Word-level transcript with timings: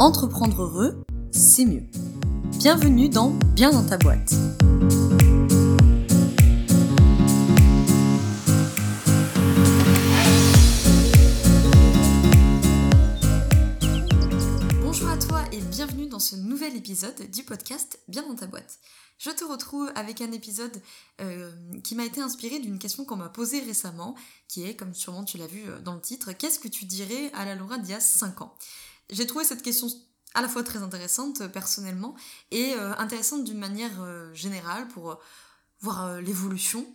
Entreprendre 0.00 0.62
heureux, 0.62 1.04
c'est 1.30 1.64
mieux. 1.64 1.84
Bienvenue 2.58 3.08
dans 3.08 3.30
Bien 3.54 3.70
dans 3.70 3.86
ta 3.86 3.96
boîte. 3.96 4.34
Bonjour 14.82 15.08
à 15.08 15.16
toi 15.16 15.44
et 15.52 15.60
bienvenue 15.60 16.08
dans 16.08 16.18
ce 16.18 16.34
nouvel 16.34 16.74
épisode 16.74 17.30
du 17.30 17.44
podcast 17.44 18.00
Bien 18.08 18.26
dans 18.26 18.34
ta 18.34 18.48
boîte. 18.48 18.80
Je 19.18 19.30
te 19.30 19.44
retrouve 19.44 19.92
avec 19.94 20.20
un 20.20 20.32
épisode 20.32 20.76
euh, 21.20 21.52
qui 21.84 21.94
m'a 21.94 22.04
été 22.04 22.20
inspiré 22.20 22.58
d'une 22.58 22.80
question 22.80 23.04
qu'on 23.04 23.14
m'a 23.14 23.28
posée 23.28 23.60
récemment, 23.60 24.16
qui 24.48 24.64
est, 24.64 24.74
comme 24.74 24.92
sûrement 24.92 25.22
tu 25.22 25.38
l'as 25.38 25.46
vu 25.46 25.62
euh, 25.68 25.78
dans 25.78 25.94
le 25.94 26.00
titre, 26.00 26.32
qu'est-ce 26.32 26.58
que 26.58 26.66
tu 26.66 26.84
dirais 26.84 27.30
à 27.32 27.44
la 27.44 27.54
Laura 27.54 27.78
d'il 27.78 27.90
y 27.90 27.94
a 27.94 28.00
5 28.00 28.42
ans? 28.42 28.56
J'ai 29.10 29.26
trouvé 29.26 29.44
cette 29.44 29.62
question 29.62 29.88
à 30.34 30.42
la 30.42 30.48
fois 30.48 30.62
très 30.62 30.82
intéressante 30.82 31.42
euh, 31.42 31.48
personnellement 31.48 32.14
et 32.50 32.72
intéressante 32.98 33.44
d'une 33.44 33.58
manière 33.58 33.92
générale 34.34 34.88
pour 34.88 35.18
voir 35.80 36.20
l'évolution 36.20 36.86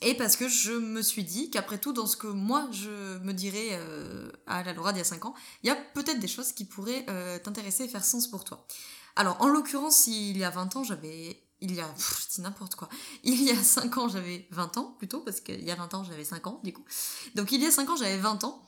et 0.00 0.14
parce 0.14 0.36
que 0.36 0.48
je 0.48 0.72
me 0.72 1.02
suis 1.02 1.24
dit 1.24 1.50
qu'après 1.50 1.78
tout, 1.78 1.92
dans 1.92 2.06
ce 2.06 2.16
que 2.16 2.26
moi 2.26 2.68
je 2.72 3.18
me 3.18 3.32
dirais 3.32 3.80
à 4.46 4.62
la 4.62 4.72
Laura 4.72 4.92
d'il 4.92 4.98
y 4.98 5.02
a 5.02 5.04
5 5.04 5.24
ans, 5.24 5.34
il 5.62 5.68
y 5.68 5.70
a 5.70 5.76
peut-être 5.76 6.18
des 6.18 6.28
choses 6.28 6.52
qui 6.52 6.64
pourraient 6.64 7.06
t'intéresser 7.42 7.84
et 7.84 7.88
faire 7.88 8.04
sens 8.04 8.28
pour 8.28 8.44
toi. 8.44 8.66
Alors, 9.16 9.40
en 9.40 9.48
l'occurrence, 9.48 10.08
il 10.08 10.36
y 10.36 10.44
a 10.44 10.50
20 10.50 10.76
ans, 10.76 10.82
j'avais 10.84 11.44
il 11.64 11.74
y 11.74 11.80
a, 11.80 11.94
je 11.96 12.34
dis 12.34 12.40
n'importe 12.42 12.74
quoi, 12.74 12.88
il 13.24 13.42
y 13.42 13.50
a 13.50 13.62
5 13.62 13.96
ans 13.98 14.08
j'avais 14.08 14.46
20 14.50 14.76
ans 14.76 14.94
plutôt, 14.98 15.20
parce 15.20 15.40
qu'il 15.40 15.64
y 15.64 15.70
a 15.70 15.74
20 15.74 15.94
ans 15.94 16.04
j'avais 16.04 16.24
5 16.24 16.46
ans 16.46 16.60
du 16.62 16.72
coup. 16.72 16.84
Donc 17.34 17.52
il 17.52 17.62
y 17.62 17.66
a 17.66 17.70
5 17.70 17.88
ans 17.90 17.96
j'avais 17.96 18.18
20 18.18 18.44
ans, 18.44 18.62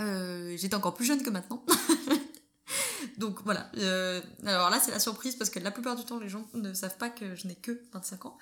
euh, 0.00 0.56
j'étais 0.56 0.74
encore 0.74 0.94
plus 0.94 1.04
jeune 1.04 1.22
que 1.22 1.30
maintenant. 1.30 1.64
Donc 3.18 3.38
voilà, 3.44 3.70
euh, 3.78 4.20
alors 4.44 4.68
là 4.68 4.78
c'est 4.78 4.90
la 4.90 4.98
surprise 4.98 5.36
parce 5.36 5.48
que 5.48 5.58
la 5.58 5.70
plupart 5.70 5.96
du 5.96 6.04
temps 6.04 6.18
les 6.18 6.28
gens 6.28 6.46
ne 6.52 6.74
savent 6.74 6.98
pas 6.98 7.08
que 7.08 7.34
je 7.34 7.46
n'ai 7.46 7.54
que 7.54 7.80
25 7.92 8.26
ans. 8.26 8.36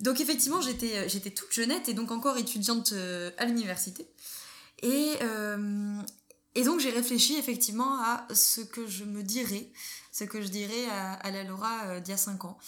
Donc 0.00 0.20
effectivement 0.20 0.60
j'étais, 0.60 0.96
euh, 0.96 1.08
j'étais 1.08 1.30
toute 1.30 1.52
jeunette 1.52 1.88
et 1.88 1.94
donc 1.94 2.12
encore 2.12 2.36
étudiante 2.36 2.94
à 3.38 3.44
l'université. 3.46 4.06
Et, 4.82 5.18
donc 6.64 6.78
j'ai 6.80 6.90
réfléchi 6.90 7.36
effectivement 7.36 8.00
à 8.00 8.26
ce 8.32 8.60
que 8.60 8.86
je 8.86 9.04
me 9.04 9.22
dirais, 9.22 9.72
ce 10.12 10.24
que 10.24 10.40
je 10.40 10.48
dirais 10.48 10.86
à, 10.90 11.30
la 11.30 11.42
Laura 11.42 12.00
d'il 12.00 12.10
y 12.10 12.14
a 12.14 12.18
5 12.18 12.44
ans. 12.44 12.58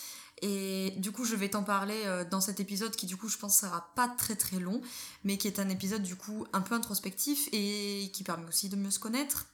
Et 0.43 0.93
du 0.97 1.13
coup, 1.13 1.25
je 1.25 1.37
vais 1.37 1.49
t'en 1.49 1.63
parler 1.63 2.03
euh, 2.05 2.25
dans 2.25 2.41
cet 2.41 2.59
épisode 2.59 2.95
qui, 2.97 3.07
du 3.07 3.17
coup, 3.17 3.29
je 3.29 3.39
pense 3.39 3.57
sera 3.57 3.93
pas 3.95 4.09
très 4.09 4.35
très 4.35 4.59
long, 4.59 4.81
mais 5.23 5.39
qui 5.39 5.47
est 5.47 5.61
un 5.61 5.69
épisode, 5.69 6.03
du 6.03 6.17
coup, 6.17 6.47
un 6.53 6.61
peu 6.61 6.75
introspectif 6.75 7.49
et 7.53 8.11
qui 8.13 8.25
permet 8.25 8.47
aussi 8.49 8.69
de 8.69 8.75
mieux 8.75 8.91
se 8.91 8.99
connaître, 8.99 9.47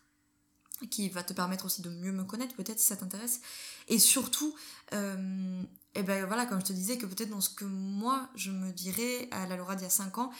qui 0.91 1.11
va 1.11 1.22
te 1.22 1.34
permettre 1.34 1.67
aussi 1.67 1.83
de 1.83 1.91
mieux 1.91 2.12
me 2.12 2.25
connaître, 2.25 2.55
peut-être, 2.56 2.80
si 2.80 2.86
ça 2.86 2.97
t'intéresse. 2.97 3.42
Et 3.89 3.98
surtout, 3.98 4.55
euh, 4.95 5.62
et 5.95 6.03
ben 6.03 6.25
voilà, 6.25 6.47
comme 6.47 6.61
je 6.61 6.67
te 6.67 6.72
disais, 6.72 6.97
que 6.97 7.05
peut-être 7.05 7.30
dans 7.30 7.42
ce 7.42 7.50
que 7.50 7.67
moi, 7.67 8.30
je 8.34 8.50
me 8.50 8.73
dirais 8.73 9.28
à 9.30 9.47
la 9.47 9.56
Laura 9.56 9.77
d'il 9.77 9.84
y 9.84 9.86
a 9.86 9.91
5 9.91 10.17
ans, 10.17 10.30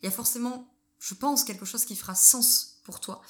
il 0.00 0.06
y 0.06 0.08
a 0.08 0.12
forcément, 0.12 0.72
je 1.00 1.12
pense, 1.12 1.44
quelque 1.44 1.66
chose 1.66 1.84
qui 1.84 1.96
fera 1.96 2.14
sens 2.14 2.80
pour 2.84 3.00
toi. 3.00 3.20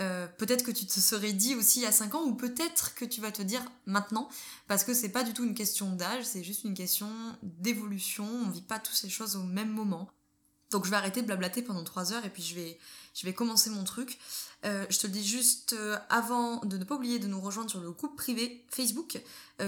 Euh, 0.00 0.26
peut-être 0.38 0.64
que 0.64 0.70
tu 0.70 0.86
te 0.86 1.00
serais 1.00 1.32
dit 1.32 1.54
aussi 1.54 1.80
il 1.80 1.82
y 1.82 1.86
a 1.86 1.92
5 1.92 2.14
ans, 2.14 2.22
ou 2.24 2.34
peut-être 2.34 2.94
que 2.94 3.04
tu 3.04 3.20
vas 3.20 3.32
te 3.32 3.42
dire 3.42 3.62
maintenant, 3.86 4.28
parce 4.68 4.84
que 4.84 4.94
c'est 4.94 5.10
pas 5.10 5.24
du 5.24 5.32
tout 5.32 5.44
une 5.44 5.54
question 5.54 5.92
d'âge, 5.92 6.24
c'est 6.24 6.42
juste 6.42 6.64
une 6.64 6.74
question 6.74 7.08
d'évolution, 7.42 8.24
on 8.24 8.50
vit 8.50 8.62
pas 8.62 8.78
toutes 8.78 8.96
ces 8.96 9.10
choses 9.10 9.36
au 9.36 9.42
même 9.42 9.70
moment. 9.70 10.08
Donc 10.70 10.86
je 10.86 10.90
vais 10.90 10.96
arrêter 10.96 11.20
de 11.20 11.26
blablater 11.26 11.60
pendant 11.60 11.84
3 11.84 12.14
heures 12.14 12.24
et 12.24 12.30
puis 12.30 12.42
je 12.42 12.54
vais, 12.54 12.78
je 13.14 13.28
commencer 13.30 13.68
mon 13.68 13.84
truc. 13.84 14.18
Euh, 14.64 14.86
je 14.88 14.98
te 14.98 15.06
le 15.06 15.12
dis 15.12 15.26
juste 15.26 15.74
euh, 15.74 15.98
avant 16.08 16.64
de 16.64 16.78
ne 16.78 16.84
pas 16.84 16.94
oublier 16.94 17.18
de 17.18 17.26
nous 17.26 17.40
rejoindre 17.40 17.68
sur 17.68 17.80
le 17.80 17.90
groupe 17.90 18.16
privé 18.16 18.64
Facebook 18.70 19.20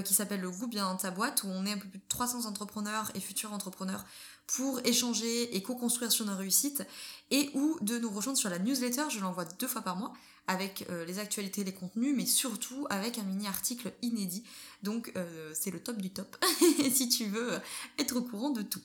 qui 0.04 0.14
s'appelle 0.14 0.40
le 0.40 0.50
groupe 0.50 0.70
Bien 0.70 0.90
dans 0.90 0.96
ta 0.96 1.12
boîte 1.12 1.44
où 1.44 1.46
on 1.46 1.64
est 1.66 1.72
un 1.72 1.78
peu 1.78 1.86
plus 1.86 2.00
de 2.00 2.04
300 2.08 2.46
entrepreneurs 2.46 3.12
et 3.14 3.20
futurs 3.20 3.52
entrepreneurs 3.52 4.04
pour 4.46 4.80
échanger 4.84 5.54
et 5.54 5.62
co-construire 5.62 6.12
sur 6.12 6.26
nos 6.26 6.36
réussites 6.36 6.82
et 7.30 7.50
ou 7.54 7.78
de 7.80 7.98
nous 7.98 8.10
rejoindre 8.10 8.38
sur 8.38 8.50
la 8.50 8.58
newsletter, 8.58 9.04
je 9.10 9.20
l'envoie 9.20 9.44
deux 9.44 9.66
fois 9.66 9.82
par 9.82 9.96
mois 9.96 10.12
avec 10.46 10.86
euh, 10.90 11.04
les 11.04 11.18
actualités, 11.18 11.64
les 11.64 11.72
contenus, 11.72 12.14
mais 12.14 12.26
surtout 12.26 12.86
avec 12.90 13.18
un 13.18 13.22
mini 13.22 13.46
article 13.46 13.92
inédit. 14.02 14.44
Donc 14.82 15.12
euh, 15.16 15.52
c'est 15.54 15.70
le 15.70 15.82
top 15.82 15.96
du 15.96 16.10
top 16.10 16.36
si 16.92 17.08
tu 17.08 17.26
veux 17.26 17.58
être 17.98 18.16
au 18.16 18.22
courant 18.22 18.50
de 18.50 18.62
tout. 18.62 18.82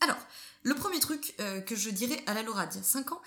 Alors, 0.00 0.18
le 0.62 0.74
premier 0.74 1.00
truc 1.00 1.34
euh, 1.40 1.60
que 1.60 1.76
je 1.76 1.90
dirais 1.90 2.22
à 2.26 2.34
la 2.34 2.42
Laura 2.42 2.66
d'il 2.66 2.78
y 2.78 2.84
a 2.84 2.86
5 2.86 3.12
ans, 3.12 3.20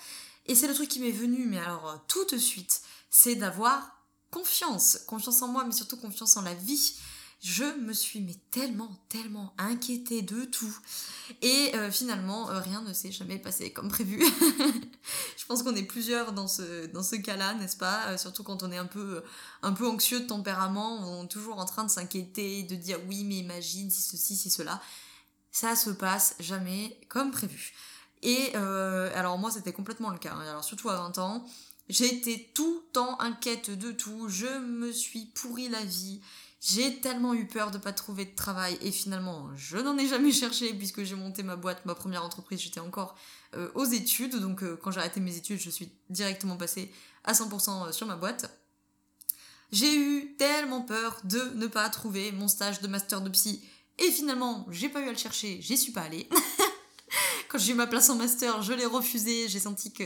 et 0.46 0.54
c'est 0.54 0.66
le 0.66 0.74
truc 0.74 0.88
qui 0.88 1.00
m'est 1.00 1.10
venu, 1.10 1.46
mais 1.46 1.58
alors 1.58 2.02
tout 2.08 2.24
de 2.24 2.38
suite, 2.38 2.80
c'est 3.10 3.36
d'avoir 3.36 4.02
confiance. 4.30 4.98
Confiance 5.06 5.42
en 5.42 5.48
moi, 5.48 5.64
mais 5.64 5.72
surtout 5.72 5.96
confiance 5.96 6.36
en 6.36 6.42
la 6.42 6.54
vie 6.54 6.96
je 7.42 7.64
me 7.64 7.92
suis 7.92 8.20
mais 8.20 8.36
tellement, 8.52 8.88
tellement 9.08 9.52
inquiétée 9.58 10.22
de 10.22 10.44
tout. 10.44 10.78
Et 11.42 11.72
euh, 11.74 11.90
finalement, 11.90 12.48
euh, 12.50 12.60
rien 12.60 12.82
ne 12.82 12.92
s'est 12.92 13.10
jamais 13.10 13.36
passé 13.36 13.72
comme 13.72 13.88
prévu. 13.88 14.24
je 15.36 15.44
pense 15.46 15.64
qu'on 15.64 15.74
est 15.74 15.82
plusieurs 15.82 16.32
dans 16.32 16.46
ce, 16.46 16.86
dans 16.86 17.02
ce 17.02 17.16
cas-là, 17.16 17.54
n'est-ce 17.54 17.76
pas? 17.76 18.10
Euh, 18.10 18.16
Surtout 18.16 18.44
quand 18.44 18.62
on 18.62 18.70
est 18.70 18.78
un 18.78 18.86
peu, 18.86 19.24
un 19.62 19.72
peu 19.72 19.88
anxieux 19.88 20.20
de 20.20 20.26
tempérament, 20.26 21.00
on 21.00 21.24
est 21.24 21.28
toujours 21.28 21.58
en 21.58 21.64
train 21.64 21.82
de 21.82 21.90
s'inquiéter, 21.90 22.62
de 22.62 22.76
dire 22.76 23.00
oui, 23.08 23.24
mais 23.24 23.38
imagine 23.38 23.90
si 23.90 24.02
ceci, 24.02 24.36
si 24.36 24.48
cela. 24.48 24.80
Ça 25.50 25.74
se 25.74 25.90
passe 25.90 26.36
jamais 26.38 26.96
comme 27.08 27.32
prévu. 27.32 27.74
Et 28.22 28.54
alors 28.54 29.36
moi, 29.36 29.50
c'était 29.50 29.72
complètement 29.72 30.10
le 30.10 30.18
cas. 30.18 30.32
Hein. 30.32 30.46
Alors 30.48 30.62
surtout 30.62 30.88
à 30.90 30.96
20 30.96 31.18
ans, 31.18 31.44
j'ai 31.88 32.06
été 32.06 32.52
tout 32.54 32.82
le 32.86 32.92
temps 32.92 33.20
inquiète 33.20 33.76
de 33.76 33.90
tout. 33.90 34.28
Je 34.28 34.46
me 34.60 34.92
suis 34.92 35.26
pourri 35.26 35.68
la 35.68 35.84
vie. 35.84 36.22
J'ai 36.64 37.00
tellement 37.00 37.34
eu 37.34 37.44
peur 37.44 37.72
de 37.72 37.78
pas 37.78 37.92
trouver 37.92 38.24
de 38.24 38.36
travail 38.36 38.78
et 38.82 38.92
finalement 38.92 39.50
je 39.56 39.78
n'en 39.78 39.98
ai 39.98 40.06
jamais 40.06 40.30
cherché 40.30 40.72
puisque 40.74 41.02
j'ai 41.02 41.16
monté 41.16 41.42
ma 41.42 41.56
boîte, 41.56 41.84
ma 41.86 41.96
première 41.96 42.22
entreprise, 42.22 42.60
j'étais 42.60 42.78
encore 42.78 43.16
euh, 43.56 43.68
aux 43.74 43.84
études 43.84 44.36
donc 44.36 44.62
euh, 44.62 44.78
quand 44.80 44.92
j'ai 44.92 45.00
arrêté 45.00 45.18
mes 45.18 45.36
études 45.36 45.58
je 45.58 45.70
suis 45.70 45.90
directement 46.08 46.56
passée 46.56 46.92
à 47.24 47.32
100% 47.32 47.88
euh, 47.88 47.92
sur 47.92 48.06
ma 48.06 48.14
boîte. 48.14 48.48
J'ai 49.72 49.92
eu 49.92 50.36
tellement 50.36 50.82
peur 50.82 51.20
de 51.24 51.40
ne 51.56 51.66
pas 51.66 51.88
trouver 51.88 52.30
mon 52.30 52.46
stage 52.46 52.80
de 52.80 52.86
master 52.86 53.22
de 53.22 53.30
psy 53.30 53.60
et 53.98 54.12
finalement 54.12 54.64
j'ai 54.70 54.88
pas 54.88 55.00
eu 55.00 55.08
à 55.08 55.12
le 55.12 55.18
chercher, 55.18 55.58
j'y 55.60 55.76
suis 55.76 55.90
pas 55.90 56.02
allée. 56.02 56.28
quand 57.48 57.58
j'ai 57.58 57.72
eu 57.72 57.76
ma 57.76 57.88
place 57.88 58.08
en 58.08 58.14
master, 58.14 58.62
je 58.62 58.72
l'ai 58.72 58.86
refusé, 58.86 59.48
j'ai 59.48 59.58
senti 59.58 59.92
que 59.92 60.04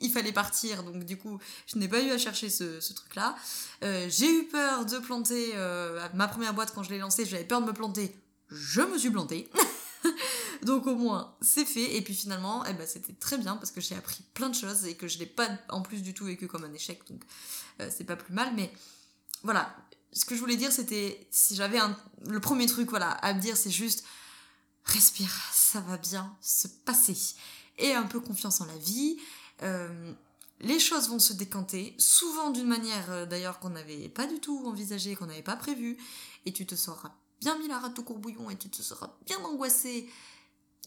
il 0.00 0.10
fallait 0.10 0.32
partir, 0.32 0.82
donc 0.82 1.04
du 1.04 1.16
coup, 1.16 1.38
je 1.66 1.78
n'ai 1.78 1.88
pas 1.88 2.00
eu 2.00 2.10
à 2.10 2.18
chercher 2.18 2.50
ce, 2.50 2.92
truc-là. 2.92 3.36
Euh, 3.82 4.06
j'ai 4.08 4.30
eu 4.30 4.44
peur 4.44 4.84
de 4.86 4.98
planter 4.98 5.52
euh, 5.54 6.06
ma 6.14 6.28
première 6.28 6.54
boîte 6.54 6.72
quand 6.74 6.82
je 6.82 6.90
l'ai 6.90 6.98
lancée, 6.98 7.24
j'avais 7.24 7.44
peur 7.44 7.60
de 7.60 7.66
me 7.66 7.72
planter, 7.72 8.14
je 8.50 8.82
me 8.82 8.98
suis 8.98 9.10
plantée. 9.10 9.48
donc 10.62 10.86
au 10.86 10.94
moins, 10.94 11.36
c'est 11.40 11.64
fait. 11.64 11.96
Et 11.96 12.02
puis 12.02 12.14
finalement, 12.14 12.64
eh 12.66 12.72
ben, 12.72 12.86
c'était 12.86 13.14
très 13.14 13.38
bien 13.38 13.56
parce 13.56 13.70
que 13.70 13.80
j'ai 13.80 13.94
appris 13.94 14.22
plein 14.34 14.48
de 14.48 14.54
choses 14.54 14.84
et 14.86 14.94
que 14.94 15.08
je 15.08 15.18
l'ai 15.18 15.26
pas 15.26 15.48
en 15.68 15.82
plus 15.82 16.02
du 16.02 16.14
tout 16.14 16.24
vécu 16.24 16.46
comme 16.46 16.64
un 16.64 16.72
échec, 16.72 17.00
donc 17.08 17.22
euh, 17.80 17.90
c'est 17.94 18.04
pas 18.04 18.16
plus 18.16 18.34
mal. 18.34 18.52
Mais 18.54 18.72
voilà, 19.42 19.74
ce 20.12 20.24
que 20.24 20.34
je 20.34 20.40
voulais 20.40 20.56
dire, 20.56 20.72
c'était 20.72 21.26
si 21.30 21.56
j'avais 21.56 21.78
un... 21.78 21.96
le 22.26 22.40
premier 22.40 22.66
truc 22.66 22.90
voilà, 22.90 23.10
à 23.10 23.34
me 23.34 23.40
dire, 23.40 23.56
c'est 23.56 23.70
juste 23.70 24.04
respire, 24.84 25.32
ça 25.52 25.80
va 25.80 25.96
bien 25.96 26.36
se 26.40 26.68
passer. 26.68 27.16
Et 27.78 27.92
un 27.92 28.04
peu 28.04 28.20
confiance 28.20 28.60
en 28.60 28.66
la 28.66 28.78
vie. 28.78 29.18
Euh, 29.62 30.12
les 30.60 30.78
choses 30.78 31.08
vont 31.08 31.18
se 31.18 31.32
décanter, 31.32 31.94
souvent 31.98 32.50
d'une 32.50 32.66
manière 32.66 33.10
euh, 33.10 33.26
d'ailleurs 33.26 33.58
qu'on 33.58 33.70
n'avait 33.70 34.08
pas 34.08 34.26
du 34.26 34.40
tout 34.40 34.62
envisagé, 34.66 35.14
qu'on 35.14 35.26
n'avait 35.26 35.42
pas 35.42 35.56
prévu, 35.56 35.98
et 36.46 36.52
tu 36.52 36.66
te 36.66 36.74
seras 36.74 37.14
bien 37.40 37.58
mis 37.58 37.68
la 37.68 37.78
rate 37.78 37.98
au 37.98 38.02
courbouillon 38.02 38.48
et 38.48 38.56
tu 38.56 38.70
te 38.70 38.80
seras 38.80 39.14
bien 39.26 39.38
angoissé. 39.44 40.08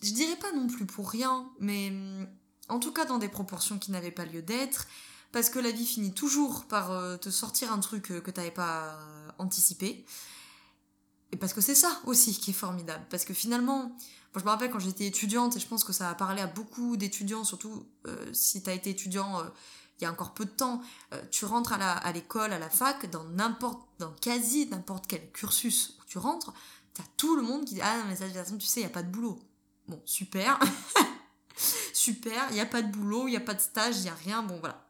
Je 0.01 0.11
dirais 0.11 0.37
pas 0.37 0.51
non 0.53 0.67
plus 0.67 0.85
pour 0.85 1.09
rien, 1.09 1.49
mais 1.59 1.91
mm, 1.91 2.27
en 2.69 2.79
tout 2.79 2.91
cas 2.91 3.05
dans 3.05 3.19
des 3.19 3.29
proportions 3.29 3.77
qui 3.77 3.91
n'avaient 3.91 4.11
pas 4.11 4.25
lieu 4.25 4.41
d'être, 4.41 4.87
parce 5.31 5.49
que 5.49 5.59
la 5.59 5.69
vie 5.69 5.85
finit 5.85 6.13
toujours 6.13 6.65
par 6.65 6.91
euh, 6.91 7.17
te 7.17 7.29
sortir 7.29 7.71
un 7.71 7.79
truc 7.79 8.03
que 8.03 8.31
t'avais 8.31 8.49
pas 8.51 8.97
anticipé. 9.37 10.05
Et 11.31 11.37
parce 11.37 11.53
que 11.53 11.61
c'est 11.61 11.75
ça 11.75 12.01
aussi 12.05 12.37
qui 12.39 12.51
est 12.51 12.53
formidable. 12.53 13.05
Parce 13.09 13.23
que 13.23 13.33
finalement, 13.33 13.95
je 14.35 14.43
me 14.43 14.49
rappelle 14.49 14.69
quand 14.69 14.79
j'étais 14.79 15.05
étudiante, 15.05 15.57
et 15.57 15.59
je 15.59 15.67
pense 15.67 15.83
que 15.83 15.93
ça 15.93 16.09
a 16.09 16.15
parlé 16.15 16.41
à 16.41 16.47
beaucoup 16.47 16.97
d'étudiants, 16.97 17.43
surtout 17.43 17.85
euh, 18.07 18.33
si 18.33 18.61
tu 18.61 18.69
as 18.69 18.73
été 18.73 18.91
étudiant 18.91 19.39
euh, 19.39 19.43
il 19.99 20.03
y 20.03 20.07
a 20.07 20.11
encore 20.11 20.33
peu 20.33 20.45
de 20.45 20.51
temps, 20.51 20.81
euh, 21.13 21.21
tu 21.29 21.45
rentres 21.45 21.73
à 21.73 22.11
l'école, 22.13 22.53
à, 22.53 22.59
la 22.59 22.69
fac, 22.69 23.09
dans 23.09 23.25
n'importe, 23.25 23.81
dans 23.99 24.11
quasi 24.11 24.67
n'importe 24.67 25.07
quel 25.07 25.29
cursus 25.31 25.97
où 25.99 26.05
tu 26.05 26.17
rentres, 26.19 26.53
t'as 26.93 27.03
tout 27.17 27.35
le 27.35 27.41
monde 27.41 27.65
qui 27.65 27.73
dit 27.73 27.81
Ah, 27.81 28.03
mais 28.07 28.15
ça, 28.15 28.25
tu 28.29 28.65
sais, 28.65 28.79
il 28.79 28.83
n'y 28.83 28.89
a 28.89 28.93
pas 28.93 29.03
de 29.03 29.11
boulot. 29.11 29.39
Bon, 29.89 30.01
super. 30.05 30.57
super, 31.93 32.45
il 32.51 32.53
n'y 32.53 32.61
a 32.61 32.65
pas 32.65 32.81
de 32.81 32.89
boulot, 32.89 33.27
il 33.27 33.31
n'y 33.31 33.37
a 33.37 33.41
pas 33.41 33.55
de 33.55 33.59
stage, 33.59 33.97
il 33.97 34.03
n'y 34.03 34.09
a 34.09 34.15
rien, 34.15 34.41
bon 34.41 34.57
voilà. 34.59 34.87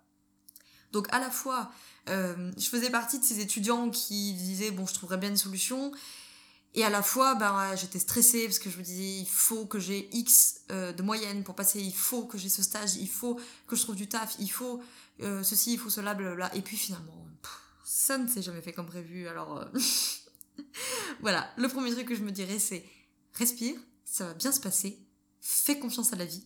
Donc 0.92 1.08
à 1.12 1.20
la 1.20 1.32
fois, 1.32 1.72
je 2.08 2.70
faisais 2.70 2.90
partie 2.90 3.20
de 3.20 3.24
ces 3.24 3.40
étudiants 3.40 3.90
qui 3.90 4.34
disaient 4.34 4.72
Bon, 4.72 4.86
je 4.86 4.94
trouverais 4.94 5.18
bien 5.18 5.30
une 5.30 5.38
solution 5.38 5.92
Et 6.75 6.83
à 6.83 6.89
la 6.89 7.01
fois, 7.01 7.36
ben, 7.36 7.75
j'étais 7.75 7.98
stressée 7.98 8.45
parce 8.45 8.60
que 8.60 8.69
je 8.69 8.77
me 8.77 8.83
disais, 8.83 9.21
il 9.21 9.27
faut 9.27 9.66
que 9.66 9.80
j'ai 9.80 10.07
X 10.16 10.62
euh, 10.71 10.94
de 10.94 11.01
moyenne 11.01 11.44
pour 11.44 11.56
passer, 11.56 11.81
il 11.81 11.94
faut 11.94 12.25
que 12.25 12.38
j'ai 12.38 12.50
ce 12.50 12.62
stage, 12.62 12.95
il 12.95 13.10
faut 13.10 13.39
que 13.68 13.75
je 13.75 13.81
trouve 13.81 13.95
du 13.95 14.07
taf, 14.07 14.36
il 14.39 14.51
faut 14.51 14.80
euh, 15.21 15.42
ceci, 15.42 15.74
il 15.74 15.80
faut 15.80 15.89
cela, 15.89 16.13
blablabla. 16.13 16.56
Et 16.56 16.62
puis 16.62 16.77
finalement, 16.77 17.25
ça 17.83 18.18
ne 18.19 18.27
s'est 18.27 18.44
jamais 18.44 18.62
fait 18.62 18.71
comme 18.71 18.86
prévu. 18.86 19.27
Alors 19.27 19.57
euh, 19.57 19.66
voilà, 21.21 21.51
le 21.57 21.68
premier 21.68 21.92
truc 21.92 22.07
que 22.07 22.16
je 22.16 22.24
me 22.24 22.31
dirais, 22.31 22.60
c'est 22.60 22.86
respire, 23.33 23.75
ça 24.06 24.25
va 24.25 24.33
bien 24.36 24.51
se 24.51 24.60
passer, 24.60 25.00
fais 25.42 25.80
confiance 25.80 26.13
à 26.13 26.18
la 26.18 26.25
vie. 26.25 26.44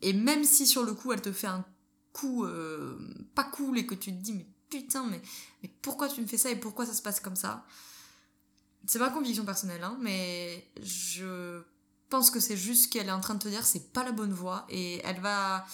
et 0.00 0.12
même 0.14 0.44
si 0.44 0.66
sur 0.66 0.82
le 0.82 0.94
coup, 0.94 1.12
elle 1.12 1.20
te 1.20 1.32
fait 1.32 1.46
un 1.46 1.64
coup 2.12 2.46
pas 3.34 3.44
cool 3.44 3.78
et 3.78 3.86
que 3.86 3.94
tu 3.94 4.12
te 4.12 4.22
dis, 4.22 4.32
mais 4.32 4.46
putain, 4.70 5.04
mais, 5.04 5.20
mais 5.62 5.70
pourquoi 5.82 6.08
tu 6.08 6.22
me 6.22 6.26
fais 6.26 6.38
ça 6.38 6.50
et 6.50 6.56
pourquoi 6.56 6.86
ça 6.86 6.94
se 6.94 7.02
passe 7.02 7.20
comme 7.20 7.36
ça? 7.36 7.66
C'est 8.86 8.98
ma 8.98 9.10
conviction 9.10 9.44
personnelle, 9.44 9.82
hein, 9.84 9.96
mais 10.00 10.66
je 10.82 11.62
pense 12.08 12.30
que 12.30 12.40
c'est 12.40 12.56
juste 12.56 12.92
qu'elle 12.92 13.08
est 13.08 13.12
en 13.12 13.20
train 13.20 13.34
de 13.34 13.38
te 13.38 13.48
dire 13.48 13.64
c'est 13.64 13.92
pas 13.92 14.04
la 14.04 14.12
bonne 14.12 14.32
voie 14.32 14.66
et 14.68 15.00
elle 15.04 15.20
va 15.20 15.64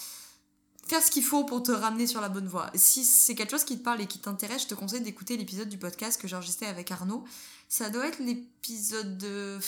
faire 0.87 1.03
ce 1.03 1.11
qu'il 1.11 1.25
faut 1.25 1.45
pour 1.45 1.63
te 1.63 1.73
ramener 1.73 2.07
sur 2.07 2.21
la 2.21 2.29
bonne 2.29 2.47
voie. 2.47 2.71
Si 2.75 3.05
c'est 3.05 3.35
quelque 3.35 3.51
chose 3.51 3.65
qui 3.65 3.79
te 3.79 3.83
parle 3.83 4.01
et 4.01 4.07
qui 4.07 4.19
t'intéresse, 4.19 4.63
je 4.63 4.69
te 4.69 4.75
conseille 4.75 5.01
d'écouter 5.01 5.37
l'épisode 5.37 5.69
du 5.69 5.79
podcast 5.79 6.21
que 6.21 6.29
j'ai 6.29 6.37
enregistré 6.37 6.67
avec 6.67 6.91
Arnaud. 6.91 7.25
Ça 7.69 7.91
doit 7.91 8.07
être 8.07 8.21
l'épisode 8.21 9.19
de 9.19 9.59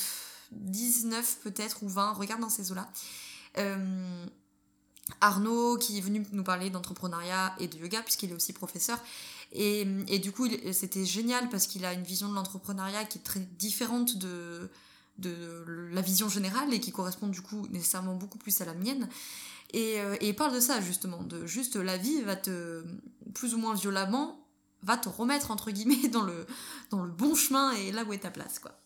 19 0.53 1.39
peut-être 1.43 1.83
ou 1.83 1.89
20, 1.89 2.13
regarde 2.13 2.41
dans 2.41 2.51
ces 2.51 2.71
eaux-là. 2.71 2.89
Euh, 3.59 4.27
Arnaud 5.21 5.79
qui 5.79 5.99
est 5.99 6.03
venu 6.03 6.25
nous 6.33 6.45
parler 6.45 6.71
d'entrepreneuriat 6.71 7.55
et 7.59 7.67
de 7.67 7.79
yoga 7.79 8.03
puisqu'il 8.03 8.31
est 8.31 8.35
aussi 8.35 8.53
professeur 8.53 8.99
et, 9.53 9.87
et 10.09 10.19
du 10.19 10.33
coup, 10.33 10.47
c'était 10.73 11.05
génial 11.05 11.49
parce 11.49 11.67
qu'il 11.67 11.85
a 11.85 11.93
une 11.93 12.03
vision 12.03 12.29
de 12.29 12.35
l'entrepreneuriat 12.35 13.05
qui 13.05 13.19
est 13.19 13.23
très 13.23 13.41
différente 13.41 14.19
de, 14.19 14.71
de 15.19 15.65
la 15.91 16.01
vision 16.01 16.29
générale 16.29 16.73
et 16.73 16.81
qui 16.81 16.93
correspond 16.93 17.29
du 17.29 17.43
coup 17.43 17.67
nécessairement 17.71 18.15
beaucoup 18.15 18.39
plus 18.39 18.61
à 18.61 18.65
la 18.65 18.75
mienne. 18.75 19.09
Et, 19.73 20.01
euh, 20.01 20.17
et 20.21 20.29
il 20.29 20.37
parle 20.37 20.55
de 20.55 20.61
ça 20.61 20.81
justement, 20.81 21.23
de 21.23 21.47
juste 21.47 21.77
la 21.77 21.97
vie 21.97 22.23
va 22.23 22.37
te, 22.37 22.83
plus 23.35 23.55
ou 23.55 23.59
moins 23.59 23.75
violemment, 23.75 24.47
va 24.83 24.97
te 24.97 25.09
remettre 25.09 25.51
entre 25.51 25.71
guillemets 25.71 26.09
dans 26.13 26.23
le, 26.23 26.47
dans 26.91 27.03
le 27.03 27.11
bon 27.11 27.35
chemin 27.35 27.73
et 27.73 27.93
là 27.93 28.05
où 28.05 28.13
est 28.13 28.19
ta 28.19 28.31
place 28.31 28.59
quoi. 28.59 28.79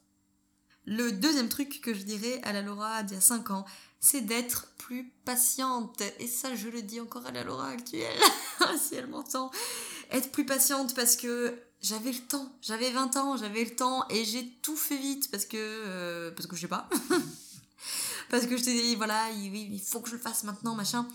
Le 0.85 1.13
deuxième 1.13 1.49
truc 1.49 1.81
que 1.81 1.95
je 1.95 2.03
dirais 2.03 2.41
à 2.43 2.53
la 2.53 2.61
Laura 2.61 3.05
d'il 3.05 3.15
y 3.15 3.19
a 3.19 3.21
5 3.21 3.53
ans, 3.53 3.65
c'est 4.01 4.23
d'être 4.23 4.73
plus 4.79 5.13
patiente. 5.25 6.03
Et 6.19 6.27
ça, 6.27 6.57
je 6.57 6.69
le 6.69 6.83
dis 6.83 6.99
encore 6.99 7.25
à 7.25 7.31
la 7.31 7.45
Laura 7.45 7.69
actuelle, 7.69 8.19
si 8.81 8.97
elle 8.97 9.07
m'entend. 9.07 9.53
Être 10.13 10.31
plus 10.31 10.47
patiente 10.47 10.95
parce 10.95 11.17
que 11.17 11.59
j'avais 11.81 12.13
le 12.13 12.19
temps. 12.19 12.55
J'avais 12.63 12.91
20 12.91 13.17
ans, 13.17 13.37
j'avais 13.37 13.65
le 13.65 13.75
temps 13.75 14.07
et 14.09 14.25
j'ai 14.25 14.47
tout 14.63 14.77
fait 14.77 14.97
vite 14.97 15.31
parce 15.31 15.47
que... 15.47 15.57
Euh, 15.59 16.31
parce 16.31 16.47
que 16.47 16.55
je 16.55 16.61
sais 16.61 16.69
pas. 16.69 16.89
parce 18.31 18.47
que 18.47 18.57
je 18.57 18.63
t'ai 18.63 18.75
dit, 18.75 18.95
voilà, 18.95 19.31
il, 19.31 19.81
faut 19.81 20.01
que 20.01 20.09
je 20.09 20.15
le 20.15 20.21
fasse 20.21 20.45
maintenant, 20.45 20.75
machin. 20.75 21.09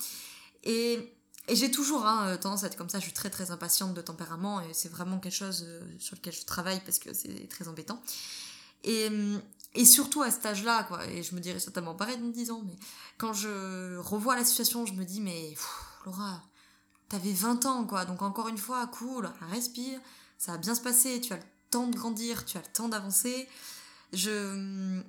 Et, 0.63 1.13
et 1.47 1.55
j'ai 1.55 1.71
toujours 1.71 2.05
hein, 2.05 2.35
tendance 2.37 2.63
à 2.63 2.67
être 2.67 2.75
comme 2.75 2.89
ça. 2.89 2.99
Je 2.99 3.05
suis 3.05 3.13
très 3.13 3.29
très 3.29 3.51
impatiente 3.51 3.93
de 3.93 4.01
tempérament 4.01 4.61
et 4.61 4.73
c'est 4.73 4.89
vraiment 4.89 5.19
quelque 5.19 5.35
chose 5.35 5.63
euh, 5.67 5.81
sur 5.99 6.15
lequel 6.15 6.33
je 6.33 6.45
travaille 6.45 6.81
parce 6.81 6.99
que 6.99 7.13
c'est 7.13 7.47
très 7.49 7.67
embêtant. 7.67 8.01
Et, 8.83 9.09
et 9.75 9.85
surtout 9.85 10.23
à 10.23 10.31
cet 10.31 10.45
âge-là, 10.45 10.83
quoi. 10.83 11.05
Et 11.07 11.23
je 11.23 11.35
me 11.35 11.39
dirais 11.39 11.59
certainement 11.59 11.93
pareil 11.95 12.17
dans 12.17 12.29
10 12.29 12.51
ans, 12.51 12.63
mais 12.65 12.75
quand 13.17 13.31
je 13.31 13.97
revois 13.97 14.35
la 14.35 14.43
situation, 14.43 14.85
je 14.85 14.93
me 14.93 15.05
dis, 15.05 15.21
mais 15.21 15.55
Laura, 16.05 16.41
t'avais 17.09 17.33
20 17.33 17.65
ans, 17.65 17.85
quoi. 17.85 18.05
Donc 18.05 18.21
encore 18.21 18.47
une 18.47 18.57
fois, 18.57 18.87
cool, 18.87 19.29
respire, 19.51 19.99
ça 20.37 20.53
va 20.53 20.57
bien 20.57 20.75
se 20.75 20.81
passer, 20.81 21.21
tu 21.21 21.33
as 21.33 21.37
le 21.37 21.43
temps 21.69 21.87
de 21.87 21.95
grandir, 21.95 22.45
tu 22.45 22.57
as 22.57 22.61
le 22.61 22.67
temps 22.67 22.89
d'avancer. 22.89 23.47
Je. 24.13 25.01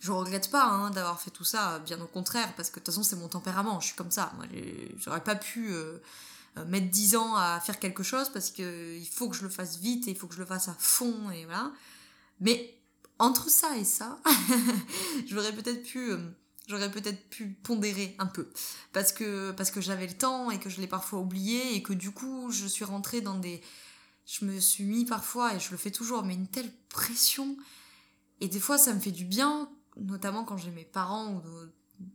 Je 0.00 0.12
regrette 0.12 0.50
pas 0.50 0.64
hein, 0.64 0.90
d'avoir 0.90 1.18
fait 1.18 1.30
tout 1.30 1.44
ça, 1.44 1.78
bien 1.78 1.98
au 1.98 2.06
contraire, 2.06 2.54
parce 2.56 2.68
que 2.68 2.74
de 2.74 2.84
toute 2.84 2.92
façon, 2.92 3.02
c'est 3.02 3.16
mon 3.16 3.28
tempérament, 3.28 3.80
je 3.80 3.86
suis 3.86 3.96
comme 3.96 4.10
ça. 4.10 4.34
Moi, 4.36 4.44
j'aurais 4.98 5.24
pas 5.24 5.34
pu. 5.34 5.72
Euh, 5.72 5.98
euh, 6.56 6.64
mettre 6.66 6.88
10 6.88 7.16
ans 7.16 7.34
à 7.34 7.58
faire 7.58 7.80
quelque 7.80 8.04
chose 8.04 8.28
parce 8.28 8.50
que 8.50 8.96
il 8.96 9.08
faut 9.08 9.28
que 9.28 9.34
je 9.34 9.42
le 9.42 9.48
fasse 9.48 9.78
vite 9.78 10.06
et 10.06 10.12
il 10.12 10.16
faut 10.16 10.28
que 10.28 10.34
je 10.34 10.38
le 10.38 10.46
fasse 10.46 10.68
à 10.68 10.76
fond 10.78 11.30
et 11.30 11.44
voilà. 11.46 11.72
Mais 12.40 12.78
entre 13.18 13.50
ça 13.50 13.76
et 13.76 13.84
ça, 13.84 14.20
j'aurais 15.26 15.52
peut-être 15.52 15.82
pu 15.82 16.12
euh, 16.12 16.18
j'aurais 16.66 16.90
peut-être 16.90 17.28
pu 17.28 17.48
pondérer 17.62 18.14
un 18.18 18.26
peu 18.26 18.48
parce 18.92 19.12
que 19.12 19.52
parce 19.52 19.70
que 19.70 19.80
j'avais 19.80 20.06
le 20.06 20.14
temps 20.14 20.50
et 20.50 20.58
que 20.58 20.70
je 20.70 20.80
l'ai 20.80 20.86
parfois 20.86 21.20
oublié 21.20 21.74
et 21.74 21.82
que 21.82 21.92
du 21.92 22.10
coup, 22.10 22.50
je 22.50 22.66
suis 22.66 22.84
rentrée 22.84 23.20
dans 23.20 23.38
des 23.38 23.60
je 24.26 24.44
me 24.44 24.58
suis 24.58 24.84
mis 24.84 25.04
parfois 25.04 25.54
et 25.54 25.60
je 25.60 25.70
le 25.70 25.76
fais 25.76 25.90
toujours 25.90 26.22
mais 26.24 26.34
une 26.34 26.48
telle 26.48 26.72
pression 26.88 27.56
et 28.40 28.48
des 28.48 28.60
fois 28.60 28.78
ça 28.78 28.94
me 28.94 29.00
fait 29.00 29.12
du 29.12 29.24
bien 29.24 29.68
notamment 29.96 30.44
quand 30.44 30.56
j'ai 30.56 30.70
mes 30.70 30.84
parents 30.84 31.34
ou 31.34 31.42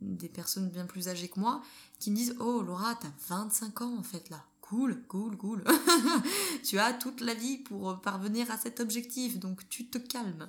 des 0.00 0.28
personnes 0.28 0.68
bien 0.68 0.86
plus 0.86 1.08
âgées 1.08 1.28
que 1.28 1.40
moi 1.40 1.62
qui 1.98 2.10
me 2.10 2.16
disent 2.16 2.36
"Oh 2.40 2.62
Laura, 2.62 2.94
t'as 2.96 3.12
25 3.28 3.82
ans 3.82 3.96
en 3.98 4.02
fait 4.02 4.28
là." 4.30 4.44
Cool, 4.60 5.02
cool, 5.08 5.36
cool. 5.36 5.64
tu 6.64 6.78
as 6.78 6.92
toute 6.92 7.22
la 7.22 7.34
vie 7.34 7.58
pour 7.58 8.00
parvenir 8.00 8.48
à 8.52 8.56
cet 8.56 8.78
objectif, 8.78 9.40
donc 9.40 9.68
tu 9.68 9.88
te 9.88 9.98
calmes. 9.98 10.48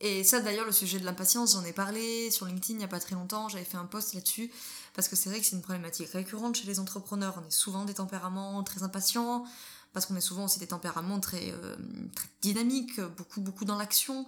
Et 0.00 0.22
ça 0.22 0.40
d'ailleurs, 0.40 0.64
le 0.64 0.72
sujet 0.72 1.00
de 1.00 1.04
l'impatience, 1.04 1.54
j'en 1.54 1.64
ai 1.64 1.72
parlé 1.72 2.30
sur 2.30 2.46
LinkedIn 2.46 2.74
il 2.74 2.78
n'y 2.78 2.84
a 2.84 2.88
pas 2.88 3.00
très 3.00 3.16
longtemps, 3.16 3.48
j'avais 3.48 3.64
fait 3.64 3.76
un 3.76 3.84
post 3.84 4.14
là-dessus, 4.14 4.52
parce 4.94 5.08
que 5.08 5.16
c'est 5.16 5.28
vrai 5.28 5.40
que 5.40 5.46
c'est 5.46 5.56
une 5.56 5.62
problématique 5.62 6.10
récurrente 6.10 6.56
chez 6.56 6.66
les 6.66 6.78
entrepreneurs. 6.78 7.40
On 7.42 7.46
est 7.46 7.50
souvent 7.50 7.84
des 7.84 7.94
tempéraments 7.94 8.62
très 8.62 8.84
impatients, 8.84 9.44
parce 9.92 10.06
qu'on 10.06 10.14
est 10.14 10.20
souvent 10.20 10.44
aussi 10.44 10.60
des 10.60 10.68
tempéraments 10.68 11.18
très, 11.18 11.50
euh, 11.50 11.76
très 12.14 12.28
dynamiques, 12.42 13.00
beaucoup, 13.00 13.40
beaucoup 13.40 13.64
dans 13.64 13.76
l'action. 13.76 14.26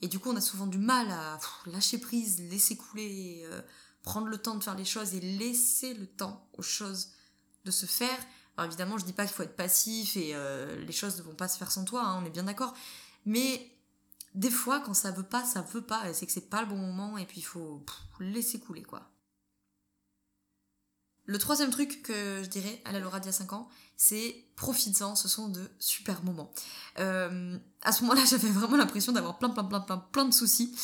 Et 0.00 0.08
du 0.08 0.18
coup, 0.18 0.30
on 0.30 0.36
a 0.36 0.40
souvent 0.40 0.66
du 0.66 0.78
mal 0.78 1.10
à 1.10 1.38
lâcher 1.66 1.98
prise, 1.98 2.40
laisser 2.50 2.76
couler, 2.76 3.42
euh, 3.44 3.60
prendre 4.02 4.28
le 4.28 4.38
temps 4.38 4.56
de 4.56 4.64
faire 4.64 4.76
les 4.76 4.86
choses 4.86 5.14
et 5.14 5.20
laisser 5.20 5.92
le 5.92 6.06
temps 6.06 6.48
aux 6.56 6.62
choses 6.62 7.10
de 7.66 7.70
se 7.70 7.84
faire. 7.84 8.18
Alors 8.56 8.66
évidemment, 8.66 8.96
je 8.96 9.04
dis 9.04 9.12
pas 9.12 9.26
qu'il 9.26 9.34
faut 9.34 9.42
être 9.42 9.56
passif 9.56 10.16
et 10.16 10.30
euh, 10.34 10.82
les 10.84 10.92
choses 10.92 11.18
ne 11.18 11.22
vont 11.22 11.34
pas 11.34 11.48
se 11.48 11.58
faire 11.58 11.70
sans 11.70 11.84
toi, 11.84 12.02
hein, 12.04 12.20
on 12.22 12.26
est 12.26 12.30
bien 12.30 12.44
d'accord. 12.44 12.74
Mais 13.26 13.70
des 14.34 14.50
fois, 14.50 14.80
quand 14.80 14.94
ça 14.94 15.10
veut 15.10 15.24
pas, 15.24 15.44
ça 15.44 15.62
veut 15.62 15.82
pas. 15.82 16.12
C'est 16.14 16.26
que 16.26 16.32
c'est 16.32 16.48
pas 16.48 16.62
le 16.62 16.68
bon 16.68 16.76
moment 16.76 17.18
et 17.18 17.26
puis 17.26 17.38
il 17.38 17.44
faut 17.44 17.84
laisser 18.20 18.60
couler, 18.60 18.82
quoi. 18.82 19.10
Le 21.26 21.38
troisième 21.38 21.70
truc 21.70 22.02
que 22.02 22.42
je 22.42 22.48
dirais 22.48 22.82
à 22.84 22.90
la 22.90 22.98
Laura 22.98 23.20
d'il 23.20 23.26
y 23.26 23.28
a 23.28 23.32
5 23.32 23.52
ans, 23.52 23.68
c'est 23.96 24.34
profites-en, 24.56 25.14
ce 25.14 25.28
sont 25.28 25.48
de 25.48 25.70
super 25.78 26.24
moments. 26.24 26.50
Euh, 26.98 27.56
à 27.82 27.92
ce 27.92 28.02
moment-là, 28.02 28.24
j'avais 28.28 28.48
vraiment 28.48 28.76
l'impression 28.76 29.12
d'avoir 29.12 29.38
plein, 29.38 29.50
plein, 29.50 29.62
plein, 29.62 29.80
plein, 29.80 29.98
plein 29.98 30.24
de 30.24 30.34
soucis. 30.34 30.74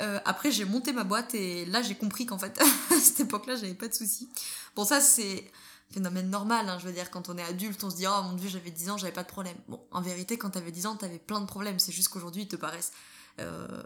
Euh, 0.00 0.20
après, 0.24 0.52
j'ai 0.52 0.64
monté 0.64 0.92
ma 0.92 1.02
boîte 1.02 1.34
et 1.34 1.64
là, 1.66 1.82
j'ai 1.82 1.96
compris 1.96 2.26
qu'en 2.26 2.38
fait, 2.38 2.60
à 2.90 3.00
cette 3.00 3.20
époque-là, 3.20 3.56
j'avais 3.56 3.74
pas 3.74 3.88
de 3.88 3.94
soucis. 3.94 4.28
Bon, 4.76 4.84
ça, 4.84 5.00
c'est 5.00 5.50
phénomène 5.90 6.28
normal, 6.28 6.68
hein, 6.68 6.78
je 6.78 6.86
veux 6.86 6.92
dire, 6.92 7.10
quand 7.10 7.28
on 7.28 7.38
est 7.38 7.42
adulte, 7.42 7.82
on 7.82 7.90
se 7.90 7.96
dit, 7.96 8.06
oh 8.06 8.22
mon 8.22 8.34
dieu, 8.34 8.48
j'avais 8.48 8.70
10 8.70 8.90
ans, 8.90 8.98
j'avais 8.98 9.12
pas 9.12 9.22
de 9.22 9.28
problème. 9.28 9.56
Bon, 9.68 9.80
en 9.90 10.00
vérité, 10.00 10.36
quand 10.36 10.50
t'avais 10.50 10.70
10 10.70 10.86
ans, 10.86 10.96
t'avais 10.96 11.18
plein 11.18 11.40
de 11.40 11.46
problèmes, 11.46 11.78
c'est 11.78 11.92
juste 11.92 12.08
qu'aujourd'hui, 12.08 12.42
ils 12.42 12.48
te 12.48 12.56
paraissent 12.56 12.92
euh, 13.40 13.82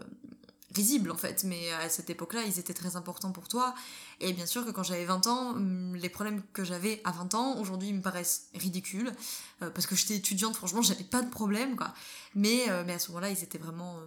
risibles, 0.75 1.11
en 1.11 1.17
fait, 1.17 1.43
mais 1.45 1.71
à 1.71 1.87
cette 1.87 2.09
époque-là, 2.09 2.43
ils 2.43 2.59
étaient 2.59 2.73
très 2.73 2.95
importants 2.97 3.31
pour 3.31 3.47
toi. 3.47 3.73
Et 4.19 4.33
bien 4.33 4.45
sûr 4.45 4.65
que 4.65 4.71
quand 4.71 4.83
j'avais 4.83 5.05
20 5.05 5.27
ans, 5.27 5.49
hum, 5.51 5.95
les 5.95 6.09
problèmes 6.09 6.41
que 6.51 6.65
j'avais 6.65 7.01
à 7.05 7.11
20 7.11 7.35
ans, 7.35 7.57
aujourd'hui, 7.59 7.89
ils 7.89 7.95
me 7.95 8.01
paraissent 8.01 8.49
ridicules, 8.53 9.11
euh, 9.61 9.69
parce 9.69 9.87
que 9.87 9.95
j'étais 9.95 10.15
étudiante, 10.15 10.55
franchement, 10.55 10.81
j'avais 10.81 11.03
pas 11.05 11.21
de 11.21 11.29
problème, 11.29 11.75
quoi. 11.77 11.93
Mais, 12.35 12.69
euh, 12.69 12.83
à 12.85 12.99
ce 12.99 13.09
moment-là, 13.09 13.29
ils 13.29 13.43
étaient 13.43 13.57
vraiment 13.57 13.97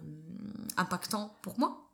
impactants 0.77 1.35
pour 1.41 1.59
moi. 1.59 1.87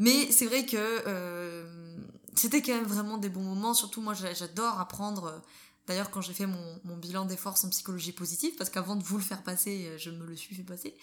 Mais 0.00 0.32
c'est 0.32 0.46
vrai 0.46 0.64
que 0.64 0.78
euh, 0.78 1.96
c'était 2.34 2.62
quand 2.62 2.74
même 2.74 2.84
vraiment 2.84 3.18
des 3.18 3.28
bons 3.28 3.42
moments. 3.42 3.74
Surtout, 3.74 4.00
moi, 4.00 4.14
j'adore 4.14 4.80
apprendre. 4.80 5.42
D'ailleurs, 5.86 6.10
quand 6.10 6.20
j'ai 6.20 6.34
fait 6.34 6.46
mon, 6.46 6.80
mon, 6.84 6.96
bilan 6.96 7.24
des 7.24 7.36
forces 7.36 7.64
en 7.64 7.70
psychologie 7.70 8.12
positive, 8.12 8.54
parce 8.56 8.70
qu'avant 8.70 8.94
de 8.94 9.02
vous 9.02 9.16
le 9.16 9.24
faire 9.24 9.42
passer, 9.42 9.86
euh, 9.86 9.98
je 9.98 10.10
me 10.10 10.24
le 10.24 10.36
suis 10.36 10.54
fait 10.54 10.62
passer, 10.62 10.94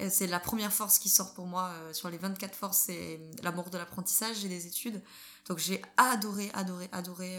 euh, 0.00 0.08
c'est 0.10 0.26
la 0.26 0.40
première 0.40 0.72
force 0.72 0.98
qui 0.98 1.10
sort 1.10 1.34
pour 1.34 1.46
moi 1.46 1.72
sur 1.92 2.08
les 2.08 2.16
24 2.16 2.54
forces, 2.54 2.78
c'est 2.86 3.20
l'amour 3.42 3.68
de 3.68 3.76
l'apprentissage 3.76 4.44
et 4.44 4.48
des 4.48 4.66
études. 4.66 5.02
Donc 5.46 5.58
j'ai 5.58 5.82
adoré, 5.96 6.50
adoré, 6.54 6.88
adoré 6.92 7.38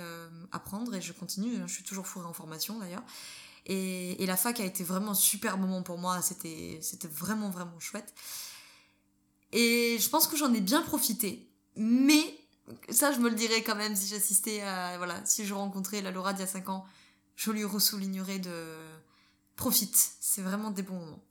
apprendre 0.51 0.93
et 0.93 1.01
je 1.01 1.13
continue. 1.13 1.55
Je 1.65 1.73
suis 1.73 1.83
toujours 1.83 2.05
fourrée 2.05 2.27
en 2.27 2.33
formation 2.33 2.77
d'ailleurs. 2.77 3.03
Et, 3.65 4.21
et, 4.21 4.25
la 4.25 4.37
fac 4.37 4.59
a 4.59 4.65
été 4.65 4.83
vraiment 4.83 5.11
un 5.11 5.15
super 5.15 5.57
moment 5.57 5.83
pour 5.83 5.97
moi. 5.97 6.21
C'était 6.21 6.79
vraiment, 7.11 7.49
vraiment 7.49 7.79
chouette. 7.79 8.13
Et 9.51 9.97
je 9.99 10.09
pense 10.09 10.27
que 10.27 10.37
j'en 10.37 10.53
ai 10.53 10.61
bien 10.61 10.81
profité. 10.81 11.47
Mais 11.75 12.37
ça, 12.89 13.11
je 13.11 13.19
me 13.19 13.29
le 13.29 13.35
dirais 13.35 13.63
quand 13.63 13.75
même 13.75 13.95
si 13.95 14.07
j'assistais 14.07 14.61
à. 14.61 14.97
Voilà, 14.97 15.23
si 15.25 15.45
je 15.45 15.53
rencontrais 15.53 16.01
la 16.01 16.11
Laura 16.11 16.33
d'il 16.33 16.41
y 16.41 16.43
a 16.43 16.47
5 16.47 16.69
ans, 16.69 16.85
je 17.35 17.51
lui 17.51 17.63
ressoulignerais 17.63 18.39
de. 18.39 18.75
Profite, 19.55 20.13
c'est 20.19 20.41
vraiment 20.41 20.71
des 20.71 20.81
bons 20.81 20.99
moments. 20.99 21.23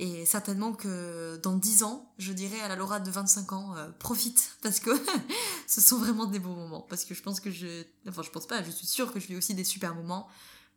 Et 0.00 0.26
certainement 0.26 0.72
que 0.72 1.40
dans 1.42 1.56
10 1.56 1.82
ans, 1.82 2.12
je 2.18 2.32
dirais 2.32 2.60
à 2.60 2.68
la 2.68 2.76
Laura 2.76 3.00
de 3.00 3.10
25 3.10 3.52
ans, 3.52 3.76
euh, 3.76 3.90
profite, 3.98 4.56
parce 4.62 4.80
que 4.80 4.90
ce 5.66 5.80
sont 5.80 5.98
vraiment 5.98 6.26
des 6.26 6.38
bons 6.38 6.54
moments. 6.54 6.82
Parce 6.82 7.04
que 7.04 7.14
je 7.14 7.22
pense 7.22 7.40
que 7.40 7.50
je. 7.50 7.84
Enfin, 8.06 8.22
je 8.22 8.30
pense 8.30 8.46
pas, 8.46 8.62
je 8.62 8.70
suis 8.70 8.86
sûre 8.86 9.12
que 9.12 9.20
je 9.20 9.26
vis 9.26 9.36
aussi 9.36 9.54
des 9.54 9.64
super 9.64 9.94
moments. 9.94 10.28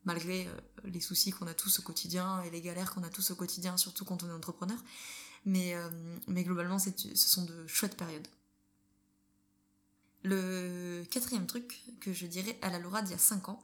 malgré 0.05 0.47
euh, 0.47 0.51
les 0.85 1.01
soucis 1.01 1.31
qu'on 1.31 1.47
a 1.47 1.53
tous 1.53 1.79
au 1.79 1.83
quotidien 1.83 2.41
et 2.43 2.49
les 2.49 2.61
galères 2.61 2.93
qu'on 2.93 3.03
a 3.03 3.09
tous 3.09 3.31
au 3.31 3.35
quotidien, 3.35 3.77
surtout 3.77 4.05
quand 4.05 4.23
on 4.23 4.29
est 4.29 4.33
entrepreneur. 4.33 4.77
Mais, 5.45 5.75
euh, 5.75 5.89
mais 6.27 6.43
globalement, 6.43 6.79
ce 6.79 6.91
sont 7.15 7.45
de 7.45 7.67
chouettes 7.67 7.97
périodes. 7.97 8.27
Le 10.23 11.03
quatrième 11.09 11.47
truc 11.47 11.81
que 11.99 12.13
je 12.13 12.25
dirais 12.25 12.57
à 12.61 12.69
la 12.69 12.79
Laura 12.79 13.01
d'il 13.01 13.11
y 13.11 13.15
a 13.15 13.19
5 13.19 13.49
ans, 13.49 13.61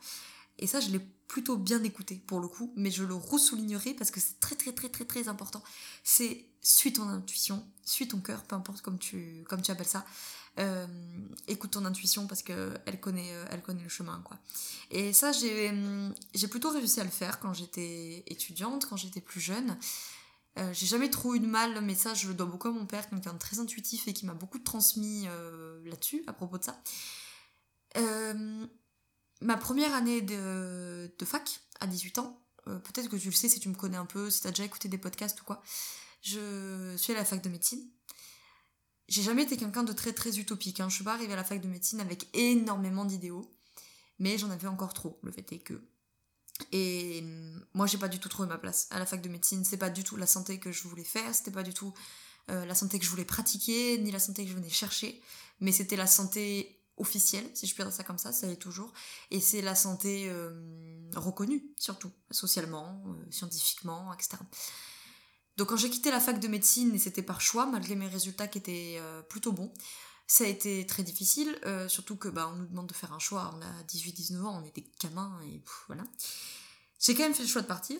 et 0.59 0.67
ça 0.67 0.79
je 0.79 0.89
l'ai 0.89 1.01
plutôt 1.27 1.57
bien 1.57 1.83
écouté 1.83 2.21
pour 2.27 2.39
le 2.39 2.47
coup, 2.47 2.73
mais 2.75 2.89
je 2.89 3.03
le 3.03 3.13
ressoulignerai 3.13 3.93
parce 3.93 4.11
que 4.11 4.19
c'est 4.19 4.39
très 4.39 4.55
très 4.55 4.71
très 4.71 4.89
très 4.89 5.05
très 5.05 5.27
important, 5.27 5.63
c'est 6.03 6.45
suis 6.61 6.93
ton 6.93 7.07
intuition, 7.07 7.65
suis 7.85 8.07
ton 8.07 8.19
cœur, 8.19 8.43
peu 8.43 8.55
importe 8.55 8.81
comme 8.81 8.97
tu, 8.97 9.45
comme 9.47 9.61
tu 9.61 9.71
appelles 9.71 9.87
ça. 9.87 10.05
Euh, 10.59 10.87
écoute 11.47 11.71
ton 11.71 11.85
intuition 11.85 12.25
parce 12.25 12.41
que 12.41 12.73
elle 12.87 12.99
connaît, 12.99 13.31
euh, 13.31 13.45
elle 13.51 13.61
connaît 13.61 13.83
le 13.83 13.89
chemin 13.89 14.19
quoi. 14.25 14.39
Et 14.89 15.13
ça 15.13 15.31
j'ai 15.31 16.47
plutôt 16.49 16.71
réussi 16.71 16.99
à 16.99 17.03
le 17.03 17.11
faire 17.11 17.39
quand 17.39 17.53
j'étais 17.53 18.23
étudiante, 18.25 18.87
quand 18.87 18.97
j'étais 18.97 19.21
plus 19.21 19.39
jeune. 19.39 19.77
Euh, 20.57 20.73
j'ai 20.73 20.87
jamais 20.87 21.09
trop 21.09 21.35
eu 21.35 21.39
de 21.39 21.45
mal, 21.45 21.81
mais 21.81 21.93
ça 21.93 22.13
je 22.13 22.27
le 22.27 22.33
dois 22.33 22.47
beaucoup 22.47 22.67
à 22.67 22.71
mon 22.71 22.85
père, 22.85 23.07
quelqu'un 23.09 23.33
de 23.33 23.37
très 23.37 23.59
intuitif 23.59 24.07
et 24.07 24.13
qui 24.13 24.25
m'a 24.25 24.33
beaucoup 24.33 24.59
transmis 24.59 25.25
euh, 25.27 25.79
là-dessus, 25.85 26.23
à 26.27 26.33
propos 26.33 26.57
de 26.57 26.63
ça. 26.63 26.81
Euh, 27.97 28.65
ma 29.41 29.57
première 29.57 29.93
année 29.93 30.21
de, 30.21 31.09
fac, 31.25 31.61
à 31.79 31.87
18 31.87 32.19
ans, 32.19 32.41
peut-être 32.65 33.07
que 33.07 33.15
tu 33.15 33.27
le 33.27 33.35
sais 33.35 33.49
si 33.49 33.59
tu 33.59 33.69
me 33.69 33.75
connais 33.75 33.97
un 33.97 34.05
peu, 34.05 34.29
si 34.29 34.41
tu 34.41 34.47
as 34.47 34.51
déjà 34.51 34.65
écouté 34.65 34.89
des 34.89 34.97
podcasts 34.97 35.39
ou 35.41 35.43
quoi, 35.43 35.61
je 36.21 36.95
suis 36.97 37.13
à 37.13 37.15
la 37.15 37.25
fac 37.25 37.41
de 37.41 37.49
médecine. 37.49 37.87
J'ai 39.07 39.21
jamais 39.21 39.43
été 39.43 39.55
quelqu'un 39.55 39.83
de 39.83 39.93
très 39.93 40.11
très 40.11 40.37
utopique, 40.37 40.79
hein. 40.79 40.89
je 40.89 40.95
suis 40.95 41.03
pas 41.03 41.13
arrivée 41.13 41.33
à 41.33 41.37
la 41.37 41.43
fac 41.43 41.61
de 41.61 41.67
médecine 41.67 42.01
avec 42.01 42.27
énormément 42.33 43.05
d'idéaux, 43.05 43.49
mais 44.19 44.37
j'en 44.37 44.49
avais 44.49 44.67
encore 44.67 44.93
trop. 44.93 45.19
Le 45.23 45.31
fait 45.31 45.49
est 45.53 45.59
que 45.59 45.81
et 46.71 47.23
moi, 47.73 47.87
j'ai 47.87 47.97
pas 47.97 48.07
du 48.07 48.19
tout 48.19 48.29
trouvé 48.29 48.47
ma 48.47 48.57
place 48.57 48.87
à 48.91 48.99
la 48.99 49.05
fac 49.05 49.21
de 49.21 49.29
médecine. 49.29 49.63
C'est 49.63 49.77
pas 49.77 49.89
du 49.89 50.03
tout 50.03 50.17
la 50.17 50.27
santé 50.27 50.59
que 50.59 50.71
je 50.71 50.87
voulais 50.87 51.03
faire, 51.03 51.33
c'était 51.33 51.51
pas 51.51 51.63
du 51.63 51.73
tout 51.73 51.93
euh, 52.49 52.65
la 52.65 52.75
santé 52.75 52.97
que 52.97 53.05
je 53.05 53.09
voulais 53.09 53.25
pratiquer, 53.25 53.97
ni 53.97 54.09
la 54.09 54.19
santé 54.19 54.43
que 54.43 54.49
je 54.49 54.55
venais 54.55 54.69
chercher, 54.69 55.21
mais 55.59 55.71
c'était 55.71 55.97
la 55.97 56.07
santé 56.07 56.79
officielle, 56.95 57.47
si 57.53 57.67
je 57.67 57.75
puis 57.75 57.83
dire 57.83 57.93
ça 57.93 58.03
comme 58.03 58.17
ça, 58.17 58.31
ça 58.31 58.47
l'est 58.47 58.55
toujours. 58.55 58.93
Et 59.31 59.41
c'est 59.41 59.61
la 59.61 59.75
santé 59.75 60.29
euh, 60.29 60.51
reconnue, 61.15 61.63
surtout, 61.75 62.11
socialement, 62.31 63.03
euh, 63.05 63.31
scientifiquement, 63.31 64.13
etc. 64.13 64.37
Donc 65.57 65.69
quand 65.69 65.75
j'ai 65.75 65.89
quitté 65.89 66.09
la 66.09 66.19
fac 66.21 66.39
de 66.39 66.47
médecine, 66.47 66.95
et 66.95 66.99
c'était 66.99 67.21
par 67.21 67.41
choix, 67.41 67.65
malgré 67.65 67.95
mes 67.95 68.07
résultats 68.07 68.47
qui 68.47 68.59
étaient 68.59 69.01
plutôt 69.27 69.51
bons, 69.51 69.73
ça 70.27 70.43
a 70.43 70.47
été 70.47 70.85
très 70.85 71.03
difficile, 71.03 71.57
euh, 71.65 71.87
surtout 71.87 72.17
que 72.17 72.27
bah, 72.27 72.51
on 72.53 72.57
nous 72.57 72.65
demande 72.67 72.87
de 72.87 72.93
faire 72.93 73.13
un 73.13 73.19
choix. 73.19 73.55
On 73.57 73.61
a 73.61 73.83
18-19 73.83 74.43
ans, 74.43 74.61
on 74.61 74.67
est 74.67 74.75
des 74.75 74.85
gamins 75.01 75.39
et 75.45 75.61
voilà. 75.87 76.03
J'ai 76.99 77.15
quand 77.15 77.23
même 77.23 77.33
fait 77.33 77.43
le 77.43 77.49
choix 77.49 77.61
de 77.61 77.67
partir. 77.67 77.97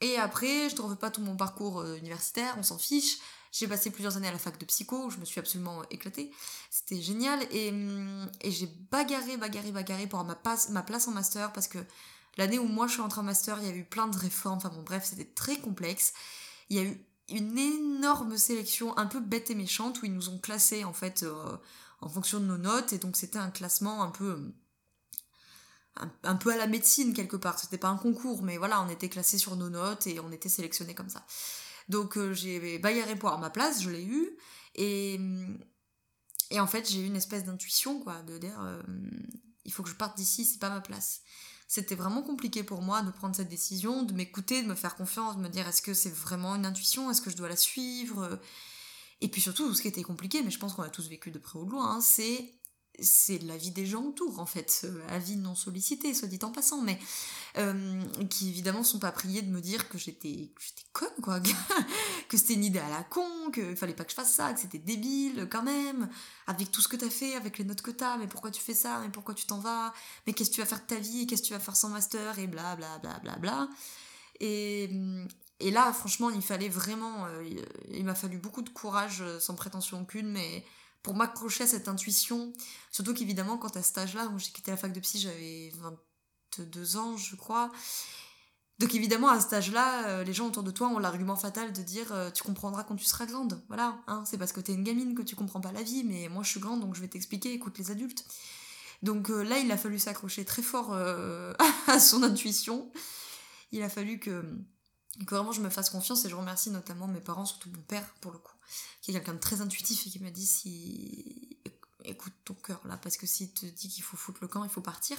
Et 0.00 0.16
après, 0.16 0.68
je 0.68 0.74
ne 0.74 0.76
trouve 0.76 0.96
pas 0.96 1.12
tout 1.12 1.20
mon 1.20 1.36
parcours 1.36 1.80
euh, 1.80 1.96
universitaire, 1.96 2.56
on 2.58 2.64
s'en 2.64 2.78
fiche. 2.78 3.18
J'ai 3.52 3.68
passé 3.68 3.90
plusieurs 3.90 4.16
années 4.16 4.26
à 4.26 4.32
la 4.32 4.38
fac 4.38 4.58
de 4.58 4.64
psycho, 4.64 5.10
je 5.10 5.18
me 5.18 5.24
suis 5.24 5.38
absolument 5.38 5.82
éclatée. 5.90 6.32
C'était 6.68 7.00
génial. 7.00 7.46
Et, 7.52 7.70
hum, 7.70 8.28
et 8.40 8.50
j'ai 8.50 8.66
bagarré, 8.90 9.36
bagarré, 9.36 9.70
bagarré 9.70 10.08
pour 10.08 10.24
ma, 10.24 10.36
ma 10.70 10.82
place 10.82 11.06
en 11.06 11.12
master 11.12 11.52
parce 11.52 11.68
que 11.68 11.78
l'année 12.38 12.58
où 12.58 12.66
moi 12.66 12.88
je 12.88 12.94
suis 12.94 13.02
entrée 13.02 13.20
en 13.20 13.24
master, 13.24 13.58
il 13.60 13.68
y 13.68 13.70
a 13.70 13.74
eu 13.76 13.84
plein 13.84 14.08
de 14.08 14.16
réformes. 14.16 14.56
Enfin 14.56 14.70
bon, 14.70 14.82
bref, 14.82 15.04
c'était 15.04 15.30
très 15.32 15.58
complexe. 15.58 16.12
Il 16.70 16.76
y 16.76 16.80
a 16.80 16.84
eu 16.84 17.06
une 17.28 17.58
énorme 17.58 18.36
sélection 18.36 18.96
un 18.98 19.06
peu 19.06 19.20
bête 19.20 19.50
et 19.50 19.54
méchante 19.54 20.02
où 20.02 20.06
ils 20.06 20.14
nous 20.14 20.28
ont 20.28 20.38
classés 20.38 20.84
en 20.84 20.92
fait 20.92 21.22
euh, 21.22 21.56
en 22.00 22.08
fonction 22.08 22.40
de 22.40 22.46
nos 22.46 22.58
notes 22.58 22.92
et 22.92 22.98
donc 22.98 23.16
c'était 23.16 23.38
un 23.38 23.50
classement 23.50 24.02
un 24.02 24.10
peu 24.10 24.52
un, 26.24 26.36
peu 26.36 26.50
à 26.50 26.56
la 26.56 26.66
médecine 26.66 27.12
quelque 27.12 27.36
part. 27.36 27.58
C'était 27.58 27.78
pas 27.78 27.88
un 27.88 27.96
concours 27.96 28.42
mais 28.42 28.58
voilà 28.58 28.82
on 28.82 28.88
était 28.88 29.08
classés 29.08 29.38
sur 29.38 29.56
nos 29.56 29.70
notes 29.70 30.06
et 30.06 30.20
on 30.20 30.32
était 30.32 30.48
sélectionnés 30.48 30.94
comme 30.94 31.10
ça. 31.10 31.24
Donc 31.88 32.16
euh, 32.16 32.32
j'ai 32.32 32.78
bagarré 32.78 33.16
pour 33.16 33.28
avoir 33.28 33.40
ma 33.40 33.50
place 33.50 33.82
je 33.82 33.90
l'ai 33.90 34.04
eu 34.04 34.36
et 34.74 35.18
en 36.58 36.66
fait 36.66 36.88
j'ai 36.88 37.00
eu 37.00 37.06
une 37.06 37.16
espèce 37.16 37.44
d'intuition 37.44 38.00
quoi 38.00 38.22
de 38.22 38.38
dire 38.38 38.60
euh, 38.62 38.82
il 39.64 39.72
faut 39.72 39.82
que 39.82 39.88
je 39.88 39.94
parte 39.94 40.16
d'ici 40.16 40.44
c'est 40.44 40.58
pas 40.58 40.70
ma 40.70 40.80
place 40.80 41.22
c'était 41.74 41.94
vraiment 41.94 42.20
compliqué 42.20 42.62
pour 42.62 42.82
moi 42.82 43.00
de 43.00 43.10
prendre 43.10 43.34
cette 43.34 43.48
décision, 43.48 44.02
de 44.02 44.12
m'écouter, 44.12 44.62
de 44.62 44.68
me 44.68 44.74
faire 44.74 44.94
confiance, 44.94 45.38
de 45.38 45.40
me 45.40 45.48
dire 45.48 45.66
est-ce 45.66 45.80
que 45.80 45.94
c'est 45.94 46.14
vraiment 46.14 46.54
une 46.54 46.66
intuition, 46.66 47.10
est-ce 47.10 47.22
que 47.22 47.30
je 47.30 47.36
dois 47.36 47.48
la 47.48 47.56
suivre? 47.56 48.38
Et 49.22 49.28
puis 49.28 49.40
surtout, 49.40 49.72
ce 49.72 49.80
qui 49.80 49.88
était 49.88 50.02
compliqué, 50.02 50.42
mais 50.42 50.50
je 50.50 50.58
pense 50.58 50.74
qu'on 50.74 50.82
a 50.82 50.90
tous 50.90 51.08
vécu 51.08 51.30
de 51.30 51.38
près 51.38 51.58
ou 51.58 51.64
de 51.64 51.70
loin, 51.70 51.96
hein, 51.96 52.00
c'est 52.02 52.52
c'est 52.98 53.38
la 53.42 53.56
vie 53.56 53.70
des 53.70 53.86
gens 53.86 54.04
autour 54.04 54.38
en 54.38 54.46
fait, 54.46 54.86
la 55.08 55.18
vie 55.18 55.36
non 55.36 55.54
sollicitée, 55.54 56.14
soit 56.14 56.28
dit 56.28 56.38
en 56.42 56.50
passant, 56.50 56.82
mais 56.82 56.98
euh, 57.58 58.02
qui 58.30 58.50
évidemment 58.50 58.82
sont 58.82 58.98
pas 58.98 59.12
priés 59.12 59.42
de 59.42 59.50
me 59.50 59.60
dire 59.60 59.88
que 59.88 59.98
j'étais 59.98 60.50
conne 60.92 61.08
quoi, 61.22 61.40
que 62.28 62.36
c'était 62.36 62.54
une 62.54 62.64
idée 62.64 62.78
à 62.78 62.88
la 62.88 63.02
con, 63.02 63.50
qu'il 63.52 63.76
fallait 63.76 63.94
pas 63.94 64.04
que 64.04 64.10
je 64.10 64.16
fasse 64.16 64.32
ça, 64.32 64.52
que 64.52 64.60
c'était 64.60 64.78
débile 64.78 65.48
quand 65.50 65.62
même, 65.62 66.08
avec 66.46 66.70
tout 66.70 66.80
ce 66.80 66.88
que 66.88 66.96
t'as 66.96 67.10
fait, 67.10 67.34
avec 67.34 67.58
les 67.58 67.64
notes 67.64 67.82
que 67.82 67.90
t'as, 67.90 68.16
mais 68.18 68.26
pourquoi 68.26 68.50
tu 68.50 68.60
fais 68.60 68.74
ça, 68.74 69.00
mais 69.02 69.10
pourquoi 69.10 69.34
tu 69.34 69.46
t'en 69.46 69.58
vas, 69.58 69.92
mais 70.26 70.32
qu'est-ce 70.32 70.50
que 70.50 70.54
tu 70.56 70.60
vas 70.60 70.66
faire 70.66 70.80
de 70.80 70.86
ta 70.86 70.98
vie, 70.98 71.26
qu'est-ce 71.26 71.42
que 71.42 71.48
tu 71.48 71.54
vas 71.54 71.60
faire 71.60 71.76
sans 71.76 71.88
master, 71.88 72.38
et 72.38 72.46
bla 72.46 72.76
bla 72.76 72.98
bla 72.98 73.18
bla 73.20 73.36
bla. 73.36 73.68
Et, 74.40 74.90
là, 75.70 75.92
franchement, 75.92 76.30
il 76.30 76.42
fallait 76.42 76.68
vraiment, 76.68 77.26
euh, 77.26 77.44
il 77.90 78.04
m'a 78.04 78.16
fallu 78.16 78.38
beaucoup 78.38 78.62
de 78.62 78.70
courage, 78.70 79.22
euh, 79.22 79.38
sans 79.38 79.54
prétention 79.54 80.00
aucune, 80.00 80.32
mais 80.32 80.64
pour 81.02 81.14
m'accrocher 81.14 81.64
à 81.64 81.66
cette 81.66 81.88
intuition. 81.88 82.52
Surtout 82.90 83.14
qu'évidemment, 83.14 83.58
quand 83.58 83.76
à 83.76 83.82
cet 83.82 83.98
âge-là, 83.98 84.30
j'ai 84.36 84.50
quitté 84.50 84.70
la 84.70 84.76
fac 84.76 84.92
de 84.92 85.00
psy, 85.00 85.18
j'avais 85.18 85.72
22 86.58 86.96
ans, 86.96 87.16
je 87.16 87.36
crois. 87.36 87.70
Donc 88.78 88.94
évidemment, 88.94 89.28
à 89.28 89.40
cet 89.40 89.52
âge-là, 89.52 90.08
euh, 90.08 90.24
les 90.24 90.32
gens 90.32 90.48
autour 90.48 90.62
de 90.62 90.70
toi 90.70 90.88
ont 90.88 90.98
l'argument 90.98 91.36
fatal 91.36 91.72
de 91.72 91.82
dire 91.82 92.12
euh, 92.12 92.30
tu 92.30 92.42
comprendras 92.42 92.84
quand 92.84 92.96
tu 92.96 93.04
seras 93.04 93.26
grande. 93.26 93.62
Voilà, 93.68 94.00
hein, 94.06 94.24
c'est 94.26 94.38
parce 94.38 94.52
que 94.52 94.60
t'es 94.60 94.74
une 94.74 94.82
gamine 94.82 95.14
que 95.14 95.22
tu 95.22 95.36
comprends 95.36 95.60
pas 95.60 95.72
la 95.72 95.82
vie, 95.82 96.02
mais 96.04 96.28
moi 96.28 96.42
je 96.42 96.50
suis 96.50 96.60
grande 96.60 96.80
donc 96.80 96.94
je 96.94 97.00
vais 97.00 97.08
t'expliquer, 97.08 97.52
écoute 97.52 97.78
les 97.78 97.90
adultes. 97.90 98.24
Donc 99.02 99.30
euh, 99.30 99.42
là, 99.42 99.58
il 99.58 99.70
a 99.70 99.76
fallu 99.76 99.98
s'accrocher 99.98 100.44
très 100.44 100.62
fort 100.62 100.94
à 101.86 102.00
son 102.00 102.22
intuition. 102.22 102.90
Il 103.70 103.82
a 103.82 103.88
fallu 103.88 104.18
que, 104.18 104.44
que 105.26 105.34
vraiment 105.34 105.52
je 105.52 105.60
me 105.60 105.68
fasse 105.68 105.90
confiance 105.90 106.24
et 106.24 106.28
je 106.28 106.34
remercie 106.34 106.70
notamment 106.70 107.06
mes 107.06 107.20
parents, 107.20 107.44
surtout 107.44 107.70
mon 107.70 107.82
père 107.82 108.06
pour 108.20 108.32
le 108.32 108.38
coup, 108.38 108.54
qui 109.00 109.10
est 109.10 109.14
quelqu'un 109.14 109.34
de 109.34 109.38
très 109.38 109.60
intuitif 109.60 110.06
et 110.06 110.10
qui 110.10 110.18
m'a 110.20 110.30
dit 110.30 110.46
si 110.46 111.58
écoute 112.04 112.32
ton 112.44 112.54
cœur 112.54 112.80
là 112.86 112.96
parce 112.96 113.16
que 113.16 113.26
s'il 113.26 113.52
te 113.52 113.66
dit 113.66 113.88
qu'il 113.88 114.02
faut 114.02 114.16
foutre 114.16 114.38
le 114.42 114.48
camp 114.48 114.64
il 114.64 114.70
faut 114.70 114.80
partir. 114.80 115.16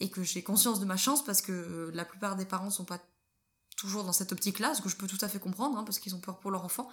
Et 0.00 0.10
que 0.10 0.22
j'ai 0.22 0.44
conscience 0.44 0.78
de 0.78 0.84
ma 0.84 0.96
chance 0.96 1.24
parce 1.24 1.42
que 1.42 1.90
la 1.92 2.04
plupart 2.04 2.36
des 2.36 2.44
parents 2.44 2.70
sont 2.70 2.84
pas 2.84 3.00
toujours 3.76 4.04
dans 4.04 4.12
cette 4.12 4.30
optique 4.30 4.60
là 4.60 4.72
ce 4.74 4.82
que 4.82 4.88
je 4.88 4.96
peux 4.96 5.08
tout 5.08 5.18
à 5.22 5.28
fait 5.28 5.40
comprendre 5.40 5.76
hein, 5.76 5.82
parce 5.82 5.98
qu'ils 5.98 6.14
ont 6.14 6.20
peur 6.20 6.38
pour 6.38 6.50
leur 6.50 6.64
enfant. 6.64 6.88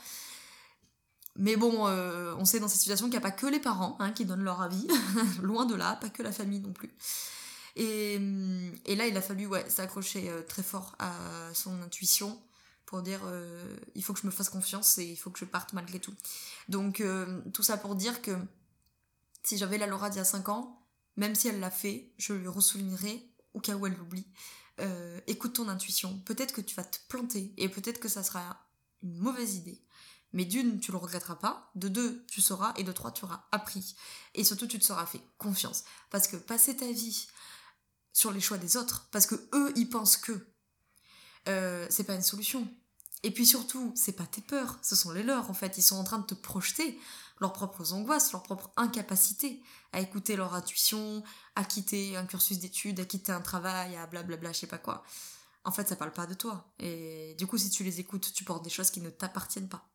Mais 1.35 1.55
bon 1.57 1.85
euh, 1.87 2.33
on 2.39 2.45
sait 2.45 2.59
dans 2.59 2.67
cette 2.67 2.79
situation 2.79 3.05
qu'il 3.05 3.11
n'y 3.11 3.17
a 3.17 3.21
pas 3.21 3.31
que 3.31 3.45
les 3.45 3.59
parents 3.59 3.97
hein, 3.99 4.11
qui 4.11 4.25
donnent 4.25 4.43
leur 4.43 4.61
avis. 4.61 4.87
Loin 5.41 5.65
de 5.65 5.75
là 5.75 5.97
pas 5.97 6.09
que 6.09 6.23
la 6.23 6.31
famille 6.31 6.61
non 6.61 6.73
plus 6.73 6.95
et, 7.75 8.15
et 8.85 8.95
là 8.95 9.07
il 9.07 9.17
a 9.17 9.21
fallu 9.21 9.47
ouais 9.47 9.69
s'accrocher 9.69 10.29
euh, 10.29 10.41
très 10.41 10.63
fort 10.63 10.95
à 10.99 11.13
son 11.53 11.81
intuition 11.81 12.41
pour 12.85 13.01
dire 13.01 13.21
euh, 13.25 13.75
il 13.95 14.03
faut 14.03 14.13
que 14.13 14.19
je 14.21 14.27
me 14.27 14.31
fasse 14.31 14.49
confiance 14.49 14.97
et 14.97 15.05
il 15.05 15.15
faut 15.17 15.29
que 15.29 15.39
je 15.39 15.45
parte 15.45 15.73
malgré 15.73 15.99
tout. 15.99 16.13
Donc 16.69 17.01
euh, 17.01 17.41
tout 17.53 17.63
ça 17.63 17.77
pour 17.77 17.95
dire 17.95 18.21
que 18.21 18.31
si 19.43 19.57
j'avais 19.57 19.77
la 19.77 19.87
Laura 19.87 20.09
d'il 20.09 20.17
y 20.17 20.21
a 20.21 20.25
5 20.25 20.49
ans, 20.49 20.81
même 21.17 21.35
si 21.35 21.47
elle 21.47 21.59
l'a 21.59 21.71
fait, 21.71 22.11
je 22.17 22.33
lui 22.33 22.47
ressoulignerai 22.47 23.23
au 23.53 23.59
cas 23.59 23.75
où 23.75 23.85
elle 23.85 23.95
l'oublie. 23.95 24.27
Écoute 25.27 25.53
ton 25.53 25.69
intuition. 25.69 26.19
Peut-être 26.25 26.53
que 26.53 26.61
tu 26.61 26.75
vas 26.75 26.83
te 26.83 26.97
planter 27.07 27.53
et 27.57 27.69
peut-être 27.69 27.99
que 27.99 28.09
ça 28.09 28.23
sera 28.23 28.59
une 29.03 29.17
mauvaise 29.17 29.55
idée. 29.55 29.81
Mais 30.35 30.43
d'une, 30.43 30.81
tu 30.81 30.91
le 30.91 30.97
regretteras 30.97 31.35
pas. 31.35 31.71
De 31.75 31.87
deux, 31.87 32.25
tu 32.27 32.41
sauras. 32.41 32.73
Et 32.75 32.83
de 32.83 32.91
trois, 32.91 33.11
tu 33.11 33.23
auras 33.23 33.45
appris. 33.53 33.95
Et 34.33 34.43
surtout, 34.43 34.67
tu 34.67 34.77
te 34.77 34.83
seras 34.83 35.05
fait 35.05 35.21
confiance. 35.37 35.85
Parce 36.09 36.27
que 36.27 36.35
passer 36.35 36.75
ta 36.75 36.91
vie 36.91 37.27
sur 38.15 38.31
les 38.31 38.39
choix 38.39 38.57
des 38.57 38.77
autres, 38.77 39.09
parce 39.11 39.25
que 39.25 39.35
eux, 39.53 39.73
ils 39.75 39.89
pensent 39.89 40.15
que, 40.15 40.47
euh, 41.49 41.85
c'est 41.89 42.05
pas 42.05 42.15
une 42.15 42.21
solution. 42.21 42.65
Et 43.23 43.31
puis 43.31 43.45
surtout, 43.45 43.91
c'est 43.93 44.13
pas 44.13 44.25
tes 44.25 44.39
peurs, 44.39 44.79
ce 44.81 44.95
sont 44.95 45.11
les 45.11 45.21
leurs 45.21 45.49
en 45.49 45.53
fait. 45.53 45.77
Ils 45.77 45.83
sont 45.83 45.97
en 45.97 46.05
train 46.05 46.19
de 46.19 46.25
te 46.25 46.33
projeter 46.33 46.97
leurs 47.41 47.51
propres 47.51 47.91
angoisses, 47.91 48.31
leur 48.31 48.41
propre 48.41 48.71
incapacité 48.77 49.61
à 49.91 49.99
écouter 49.99 50.37
leur 50.37 50.53
intuition, 50.53 51.23
à 51.55 51.65
quitter 51.65 52.15
un 52.15 52.25
cursus 52.25 52.59
d'études, 52.59 53.01
à 53.01 53.05
quitter 53.05 53.33
un 53.33 53.41
travail, 53.41 53.97
à 53.97 54.07
blablabla, 54.07 54.53
je 54.53 54.59
sais 54.59 54.67
pas 54.67 54.77
quoi. 54.77 55.03
En 55.65 55.71
fait, 55.71 55.89
ça 55.89 55.97
parle 55.97 56.13
pas 56.13 56.25
de 56.25 56.35
toi. 56.35 56.73
Et 56.79 57.35
du 57.37 57.47
coup, 57.47 57.57
si 57.57 57.69
tu 57.69 57.83
les 57.83 57.99
écoutes, 57.99 58.31
tu 58.33 58.45
portes 58.45 58.63
des 58.63 58.69
choses 58.69 58.91
qui 58.91 59.01
ne 59.01 59.09
t'appartiennent 59.09 59.67
pas. 59.67 59.89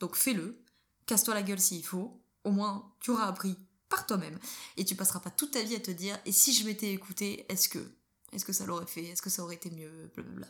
Donc 0.00 0.16
fais-le, 0.16 0.64
casse-toi 1.06 1.34
la 1.34 1.42
gueule 1.42 1.60
s'il 1.60 1.84
faut, 1.84 2.20
au 2.42 2.50
moins 2.50 2.92
tu 2.98 3.12
auras 3.12 3.26
appris 3.26 3.56
par 3.92 4.06
toi-même. 4.06 4.38
Et 4.78 4.84
tu 4.86 4.94
passeras 4.94 5.20
pas 5.20 5.30
toute 5.30 5.50
ta 5.50 5.62
vie 5.62 5.76
à 5.76 5.80
te 5.80 5.90
dire, 5.90 6.18
et 6.24 6.32
si 6.32 6.54
je 6.54 6.64
m'étais 6.64 6.92
écouté, 6.92 7.44
est-ce 7.50 7.68
que, 7.68 7.78
est-ce 8.32 8.44
que 8.46 8.52
ça 8.54 8.64
l'aurait 8.64 8.86
fait, 8.86 9.04
est-ce 9.04 9.20
que 9.20 9.28
ça 9.28 9.42
aurait 9.42 9.56
été 9.56 9.70
mieux, 9.70 10.10
blablabla. 10.14 10.48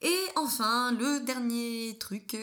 Et 0.00 0.24
enfin, 0.36 0.92
le 0.92 1.20
dernier 1.20 1.96
truc, 1.98 2.36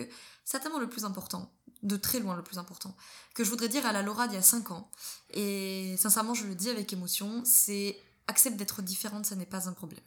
certainement 0.43 0.79
le 0.79 0.89
plus 0.89 1.05
important, 1.05 1.53
de 1.83 1.95
très 1.95 2.19
loin 2.19 2.35
le 2.35 2.43
plus 2.43 2.57
important, 2.57 2.95
que 3.33 3.45
je 3.45 3.49
voudrais 3.49 3.69
dire 3.69 3.85
à 3.85 3.93
la 3.93 4.01
Laura 4.01 4.27
d'il 4.27 4.35
y 4.35 4.37
a 4.37 4.41
5 4.41 4.71
ans, 4.71 4.91
et 5.31 5.95
sincèrement 5.97 6.33
je 6.33 6.45
le 6.45 6.55
dis 6.55 6.69
avec 6.69 6.91
émotion, 6.91 7.41
c'est 7.45 7.97
accepte 8.27 8.57
d'être 8.57 8.81
différente, 8.81 9.25
ça 9.25 9.35
n'est 9.35 9.45
pas 9.45 9.69
un 9.69 9.73
problème. 9.73 10.03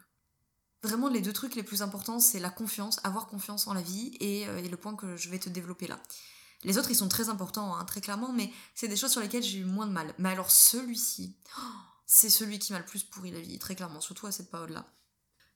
Vraiment, 0.83 1.09
les 1.09 1.21
deux 1.21 1.33
trucs 1.33 1.55
les 1.55 1.63
plus 1.63 1.81
importants, 1.81 2.21
c'est 2.21 2.41
la 2.41 2.51
confiance, 2.51 3.01
avoir 3.05 3.29
confiance 3.29 3.67
en 3.67 3.73
la 3.73 3.83
vie, 3.83 4.13
et, 4.21 4.47
euh, 4.49 4.61
le 4.61 4.77
point 4.77 4.95
que 4.95 5.17
je 5.17 5.31
vais 5.31 5.39
te 5.39 5.49
développer 5.49 5.87
là. 5.87 5.99
Les 6.65 6.79
autres, 6.79 6.91
ils 6.91 6.97
sont 6.97 7.09
très 7.09 7.29
importants, 7.29 7.77
hein, 7.77 7.85
très 7.85 8.01
clairement, 8.01 8.33
mais 8.33 8.51
c'est 8.75 8.89
des 8.89 8.97
choses 8.97 9.11
sur 9.11 9.21
lesquelles 9.21 9.43
j'ai 9.43 9.59
eu 9.59 9.65
moins 9.65 9.87
de 9.87 9.93
mal. 9.93 10.15
Mais 10.19 10.29
alors 10.29 10.51
celui-ci, 10.51 11.37
c'est 12.07 12.31
celui 12.31 12.59
qui 12.59 12.73
m'a 12.73 12.79
le 12.79 12.85
plus 12.85 13.03
pourri 13.03 13.31
la 13.31 13.41
vie, 13.41 13.59
très 13.59 13.75
clairement, 13.75 14.01
surtout 14.01 14.27
à 14.27 14.33
cette 14.33 14.51
période-là. 14.51 14.87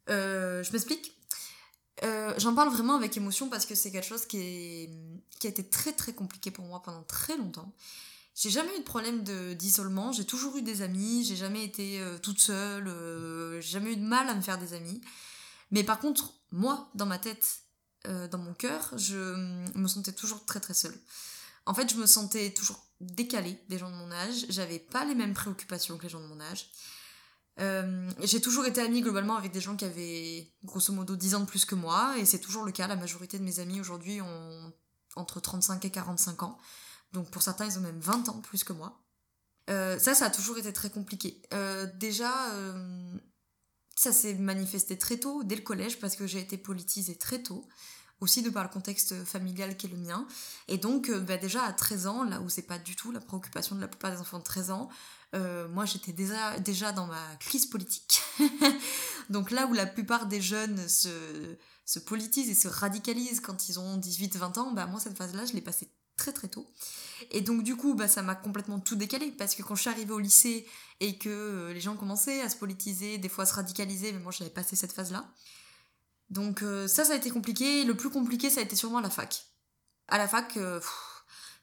Euh, 0.09 0.63
je 0.63 0.73
m'explique. 0.73 1.13
Euh, 2.05 2.35
j'en 2.39 2.55
parle 2.55 2.69
vraiment 2.69 2.95
avec 2.95 3.17
émotion 3.17 3.49
parce 3.49 3.65
que 3.65 3.75
c'est 3.75 3.91
quelque 3.91 4.07
chose 4.07 4.27
qui, 4.27 4.89
a 5.43 5.47
été 5.47 5.67
très 5.67 5.93
très 5.93 6.13
compliqué 6.13 6.51
pour 6.51 6.65
moi 6.67 6.83
pendant 6.83 7.03
très 7.05 7.37
longtemps. 7.37 7.73
J'ai 8.35 8.51
jamais 8.51 8.75
eu 8.77 8.81
de 8.81 8.85
problème 8.85 9.23
d'isolement, 9.55 10.13
j'ai 10.13 10.27
toujours 10.27 10.59
eu 10.59 10.63
des 10.63 10.83
amis, 10.83 11.25
j'ai 11.25 11.37
jamais 11.37 11.65
été 11.65 12.01
euh, 12.01 12.19
toute 12.19 12.39
seule, 12.39 12.87
j'ai 13.63 13.71
jamais 13.71 13.93
eu 13.93 13.97
de 13.97 14.05
mal 14.05 14.29
à 14.29 14.35
me 14.35 14.43
faire 14.43 14.59
des 14.59 14.75
amis. 14.75 15.01
Mais 15.71 15.85
par 15.85 15.99
contre, 15.99 16.35
moi, 16.53 16.91
dans 16.95 17.07
ma 17.07 17.19
tête, 17.19 17.61
euh, 18.07 18.29
dans 18.29 18.39
mon 18.39 18.55
cœur, 18.55 18.93
je 18.97 19.35
me 19.77 19.89
sentais 19.89 20.13
toujours 20.13 20.45
très 20.45 20.61
très 20.61 20.75
seule. 20.75 20.95
En 21.67 21.75
fait, 21.75 21.91
je 21.91 21.97
me 21.97 22.07
sentais 22.07 22.53
toujours 22.53 22.85
décalée 23.01 23.61
des 23.69 23.79
gens 23.79 23.91
de 23.91 23.97
mon 23.97 24.11
âge, 24.13 24.47
j'avais 24.49 24.79
pas 24.79 25.05
les 25.05 25.15
mêmes 25.15 25.35
préoccupations 25.35 25.99
que 25.99 26.05
les 26.05 26.09
gens 26.09 26.21
de 26.21 26.27
mon 26.27 26.41
âge. 26.41 26.71
j'ai 28.23 28.41
toujours 28.41 28.67
été 28.67 28.81
amie 28.81 29.03
globalement 29.03 29.37
avec 29.37 29.53
des 29.53 29.61
gens 29.61 29.77
qui 29.77 29.85
avaient 29.85 30.53
grosso 30.65 30.93
modo 30.93 31.17
10 31.17 31.35
ans 31.35 31.41
de 31.41 31.47
plus 31.47 31.65
que 31.65 31.75
moi, 31.75 32.17
et 32.19 32.25
c'est 32.25 32.39
toujours 32.39 32.65
le 32.65 32.73
cas, 32.73 32.87
la 32.87 32.97
majorité 32.97 33.39
de 33.39 33.45
mes 33.45 33.59
amis 33.61 33.81
aujourd'hui 33.81 34.21
ont 34.21 34.73
entre 35.17 35.41
35 35.41 35.85
et 35.85 35.91
45 35.91 36.43
ans. 36.45 36.59
Donc 37.13 37.31
pour 37.31 37.43
certains, 37.43 37.67
ils 37.67 37.79
ont 37.79 37.83
même 37.83 37.99
20 37.99 38.29
ans 38.29 38.41
plus 38.41 38.63
que 38.63 38.73
moi. 38.73 39.03
Euh, 39.71 39.99
ça, 39.99 40.15
ça 40.15 40.27
a 40.27 40.31
toujours 40.31 40.59
été 40.59 40.73
très 40.73 40.91
compliqué. 40.91 41.43
Euh, 41.53 41.87
déjà, 41.95 42.53
euh, 42.53 43.19
ça 43.97 44.13
s'est 44.13 44.35
manifesté 44.35 44.97
très 44.97 45.17
tôt, 45.17 45.43
dès 45.43 45.57
le 45.57 45.63
collège, 45.63 45.99
parce 45.99 46.15
que 46.15 46.27
j'ai 46.27 46.39
été 46.39 46.57
politisée 46.57 47.17
très 47.17 47.43
tôt, 47.43 47.67
aussi 48.21 48.43
de 48.43 48.51
par 48.51 48.63
le 48.63 48.69
contexte 48.69 49.25
familial 49.25 49.77
qui 49.77 49.87
est 49.87 49.91
le 49.91 49.97
mien. 49.97 50.27
Et 50.69 50.79
donc, 50.79 51.11
bah, 51.11 51.37
déjà 51.37 51.65
à 51.65 51.73
13 51.73 52.07
ans, 52.07 52.25
là 52.25 52.41
où 52.41 52.49
c'est 52.49 52.63
pas 52.63 52.79
du 52.79 52.97
tout 52.97 53.13
la 53.13 53.21
préoccupation 53.21 53.77
de 53.77 53.81
la 53.81 53.89
plupart 53.89 54.11
des 54.11 54.19
enfants 54.19 54.39
de 54.39 54.45
13 54.45 54.71
ans, 54.71 54.89
moi 55.71 55.85
j'étais 55.85 56.13
déjà, 56.13 56.93
dans 56.93 57.07
ma 57.07 57.37
crise 57.41 57.67
politique. 57.67 58.23
donc 59.31 59.51
là 59.51 59.67
où 59.67 59.75
la 59.75 59.85
plupart 59.85 60.27
des 60.27 60.41
jeunes 60.41 60.89
se, 60.89 61.11
se 61.85 61.99
politisent 61.99 62.51
et 62.51 62.55
se 62.55 62.69
radicalisent 62.69 63.41
quand 63.41 63.69
ils 63.69 63.79
ont 63.79 63.99
18-20 63.99 64.59
ans, 64.59 64.73
bah 64.73 64.87
moi 64.87 64.99
cette 64.99 65.17
phase-là, 65.17 65.45
je 65.45 65.53
l'ai 65.53 65.61
passée 65.61 65.91
très 66.17 66.33
très 66.33 66.49
tôt. 66.49 66.67
Et 67.31 67.41
donc 67.41 67.63
du 67.63 67.77
coup, 67.77 67.95
bah, 67.95 68.09
ça 68.09 68.23
m'a 68.23 68.35
complètement 68.35 68.81
tout 68.81 68.97
décalé, 68.97 69.31
parce 69.31 69.55
que 69.55 69.63
quand 69.63 69.75
je 69.75 69.83
suis 69.83 69.91
arrivée 69.91 70.13
au 70.13 70.19
lycée 70.19 70.67
et 71.01 71.17
que 71.17 71.29
euh, 71.29 71.73
les 71.73 71.81
gens 71.81 71.97
commençaient 71.97 72.43
à 72.43 72.49
se 72.49 72.57
politiser, 72.57 73.19
des 73.19 73.29
fois 73.29 73.45
à 73.45 73.47
se 73.47 73.55
radicaliser, 73.55 74.13
mais 74.13 74.19
moi 74.19 74.33
j'avais 74.33 74.51
passé 74.51 74.77
cette 74.77 74.93
phase-là. 74.93 75.31
Donc 76.31 76.63
euh, 76.63 76.89
ça, 76.89 77.05
ça 77.05 77.13
a 77.13 77.17
été 77.17 77.31
compliqué. 77.31 77.85
Le 77.85 77.95
plus 77.95 78.11
compliqué, 78.11 78.51
ça 78.51 78.61
a 78.61 78.63
été 78.63 78.77
sûrement 78.77 79.01
la 79.01 79.11
fac. 79.11 79.47
À 80.09 80.19
la 80.19 80.29
fac, 80.29 80.57
euh, 80.57 80.81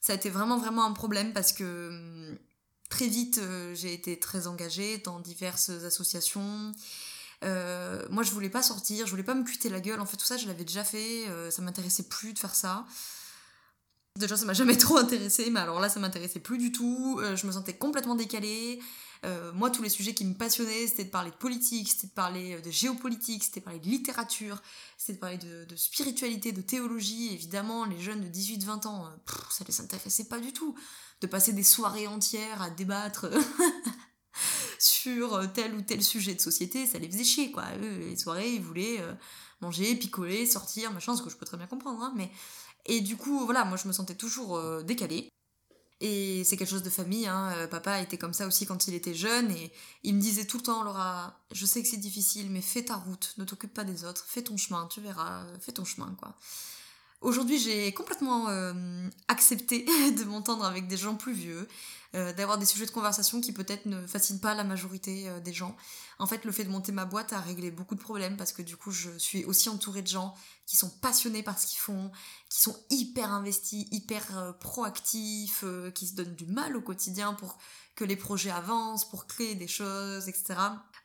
ça 0.02 0.14
a 0.14 0.16
été 0.16 0.30
vraiment 0.30 0.58
vraiment 0.58 0.86
un 0.86 0.94
problème, 0.94 1.34
parce 1.34 1.54
que 1.54 1.90
hum, 1.90 2.38
très 2.90 3.08
vite, 3.08 3.42
j'ai 3.74 3.94
été 3.94 4.20
très 4.20 4.48
engagée 4.48 5.00
dans 5.00 5.20
diverses 5.20 5.70
associations. 5.70 6.72
moi, 7.42 8.24
je 8.24 8.32
voulais 8.32 8.50
pas 8.50 8.64
sortir, 8.64 9.06
je 9.06 9.12
voulais 9.12 9.24
pas 9.24 9.36
me 9.36 9.44
cuter 9.44 9.70
la 9.70 9.80
gueule. 9.80 10.00
En 10.00 10.06
fait, 10.06 10.18
tout 10.18 10.26
ça, 10.26 10.38
je 10.38 10.48
l'avais 10.48 10.66
déjà 10.66 10.84
fait. 10.84 11.26
ça 11.50 11.62
m'intéressait 11.62 12.04
plus 12.04 12.34
de 12.34 12.40
faire 12.40 12.56
ça. 12.56 12.86
Déjà, 14.20 14.38
ça 14.38 14.46
m'a 14.46 14.54
jamais 14.54 14.78
trop 14.78 14.98
intéressé, 14.98 15.50
mais 15.50 15.60
alors 15.60 15.80
là, 15.80 15.90
ça 15.90 16.00
m'intéressait 16.00 16.40
plus 16.40 16.58
du 16.58 16.72
tout. 16.72 17.20
Euh, 17.22 17.36
je 17.36 17.48
me 17.48 17.52
sentais 17.52 17.74
complètement 17.74 18.16
décalée. 18.16 18.80
Euh, 19.24 19.52
moi, 19.54 19.70
tous 19.70 19.82
les 19.82 19.90
sujets 19.90 20.14
qui 20.14 20.26
me 20.26 20.34
passionnaient, 20.34 20.88
c'était 20.88 21.06
de 21.06 21.10
parler 21.10 21.32
de 21.32 21.36
politique, 21.36 21.90
c'était 21.90 22.08
de 22.08 22.14
parler 22.14 22.56
euh, 22.56 22.62
de 22.62 22.72
géopolitique, 22.72 23.44
c'était 23.44 23.62
de 23.62 23.66
parler 23.66 23.80
de 23.80 23.88
littérature, 23.88 24.62
c'était 24.98 25.14
de 25.14 25.20
parler 25.20 25.38
de, 25.38 25.76
spiritualité, 25.76 26.52
de 26.52 26.62
théologie. 26.62 27.34
Évidemment, 27.34 27.86
les 27.86 28.00
jeunes 28.00 28.22
de 28.22 28.28
18-20 28.28 28.88
ans, 28.88 29.10
ça 29.50 29.64
les 29.68 29.80
intéressait 29.82 30.26
pas 30.26 30.40
du 30.40 30.54
tout. 30.54 30.76
De 31.22 31.28
passer 31.28 31.54
des 31.54 31.64
soirées 31.64 32.08
entières 32.08 32.62
à 32.62 32.70
débattre 32.70 33.28
sur 34.80 35.54
tel 35.54 35.74
ou 35.74 35.82
tel 35.82 36.04
sujet 36.04 36.36
de 36.36 36.42
société, 36.42 36.86
ça 36.86 37.00
les 37.00 37.10
faisait 37.10 37.24
chier, 37.24 37.52
quoi. 37.52 37.64
Les 37.80 38.18
soirées, 38.18 38.56
ils 38.56 38.62
voulaient 38.62 39.00
manger, 39.62 39.96
picoler, 39.96 40.46
sortir, 40.46 40.92
machin, 40.92 41.16
ce 41.16 41.22
que 41.22 41.30
je 41.30 41.38
peux 41.38 41.46
très 41.46 41.56
bien 41.56 41.68
comprendre, 41.68 42.02
hein, 42.04 42.14
mais 42.18 42.30
et 42.86 43.02
du 43.02 43.18
coup, 43.18 43.46
voilà, 43.46 43.66
moi 43.66 43.78
je 43.78 43.88
me 43.88 43.94
sentais 43.94 44.16
toujours 44.16 44.58
euh, 44.58 44.84
décalée. 44.84 45.30
Et 46.06 46.44
c'est 46.44 46.58
quelque 46.58 46.70
chose 46.70 46.84
de 46.84 46.90
famille, 46.90 47.28
hein. 47.28 47.54
Euh, 47.56 47.66
papa 47.66 48.02
était 48.02 48.18
comme 48.18 48.34
ça 48.34 48.46
aussi 48.46 48.66
quand 48.66 48.90
il 48.90 48.94
était 48.94 49.14
jeune 49.14 49.50
et 49.52 49.72
il 50.04 50.14
me 50.14 50.20
disait 50.20 50.44
tout 50.44 50.58
le 50.58 50.64
temps, 50.64 50.84
Laura, 50.84 51.40
je 51.54 51.66
sais 51.66 51.82
que 51.82 51.88
c'est 51.88 51.96
difficile, 51.96 52.52
mais 52.52 52.60
fais 52.60 52.84
ta 52.84 52.98
route, 52.98 53.34
ne 53.38 53.46
t'occupe 53.46 53.74
pas 53.74 53.86
des 53.86 54.04
autres, 54.04 54.26
fais 54.28 54.42
ton 54.42 54.58
chemin, 54.58 54.86
tu 54.88 55.00
verras, 55.00 55.46
fais 55.62 55.72
ton 55.72 55.86
chemin, 55.86 56.14
quoi. 56.20 56.36
Aujourd'hui, 57.24 57.58
j'ai 57.58 57.92
complètement 57.94 58.50
euh, 58.50 59.10
accepté 59.28 59.86
de 60.18 60.24
m'entendre 60.26 60.66
avec 60.66 60.88
des 60.88 60.98
gens 60.98 61.16
plus 61.16 61.34
vieux, 61.34 61.68
d'avoir 62.38 62.60
des 62.60 62.68
sujets 62.68 62.86
de 62.86 62.92
conversation 62.92 63.42
qui 63.42 63.54
peut-être 63.54 63.88
ne 63.88 64.06
fascinent 64.06 64.40
pas 64.40 64.54
la 64.54 64.64
majorité 64.64 65.32
des 65.44 65.52
gens. 65.52 65.76
En 66.20 66.28
fait, 66.28 66.46
le 66.46 66.52
fait 66.52 66.64
de 66.64 66.70
monter 66.70 66.92
ma 66.92 67.06
boîte 67.06 67.34
a 67.34 67.40
réglé 67.40 67.72
beaucoup 67.72 67.96
de 67.96 68.00
problèmes 68.00 68.38
parce 68.38 68.54
que 68.54 68.62
du 68.62 68.78
coup, 68.78 68.92
je 68.92 69.10
suis 69.18 69.46
aussi 69.46 69.68
entourée 69.70 70.04
de 70.04 70.08
gens 70.08 70.36
qui 70.66 70.78
sont 70.78 70.90
passionnés 70.90 71.44
par 71.44 71.60
ce 71.60 71.68
qu'ils 71.68 71.80
font, 71.80 72.12
qui 72.50 72.62
sont 72.62 72.78
hyper 72.90 73.32
investis, 73.32 73.86
hyper 73.92 74.38
euh, 74.38 74.54
proactifs, 74.54 75.64
euh, 75.64 75.92
qui 75.92 76.08
se 76.08 76.16
donnent 76.16 76.36
du 76.36 76.46
mal 76.46 76.78
au 76.78 76.82
quotidien 76.82 77.34
pour 77.34 77.58
que 77.96 78.04
les 78.04 78.16
projets 78.16 78.52
avancent, 78.52 79.10
pour 79.10 79.28
créer 79.28 79.56
des 79.56 79.68
choses, 79.68 80.28
etc. 80.28 80.56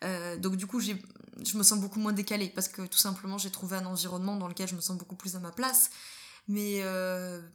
Euh, 0.04 0.36
donc 0.36 0.56
du 0.56 0.66
coup, 0.66 0.80
je 0.80 0.92
me 1.56 1.62
sens 1.62 1.78
beaucoup 1.80 2.00
moins 2.00 2.12
décalée 2.12 2.48
parce 2.48 2.68
que 2.68 2.82
tout 2.82 2.98
simplement, 2.98 3.38
j'ai 3.38 3.50
trouvé 3.50 3.76
un 3.76 3.86
environnement 3.86 4.36
dans 4.36 4.48
lequel 4.48 4.68
je 4.68 4.74
me 4.74 4.80
sens 4.80 4.96
beaucoup 4.96 5.16
plus 5.16 5.36
à 5.36 5.40
ma 5.40 5.50
place. 5.50 5.90
Mais 6.50 6.82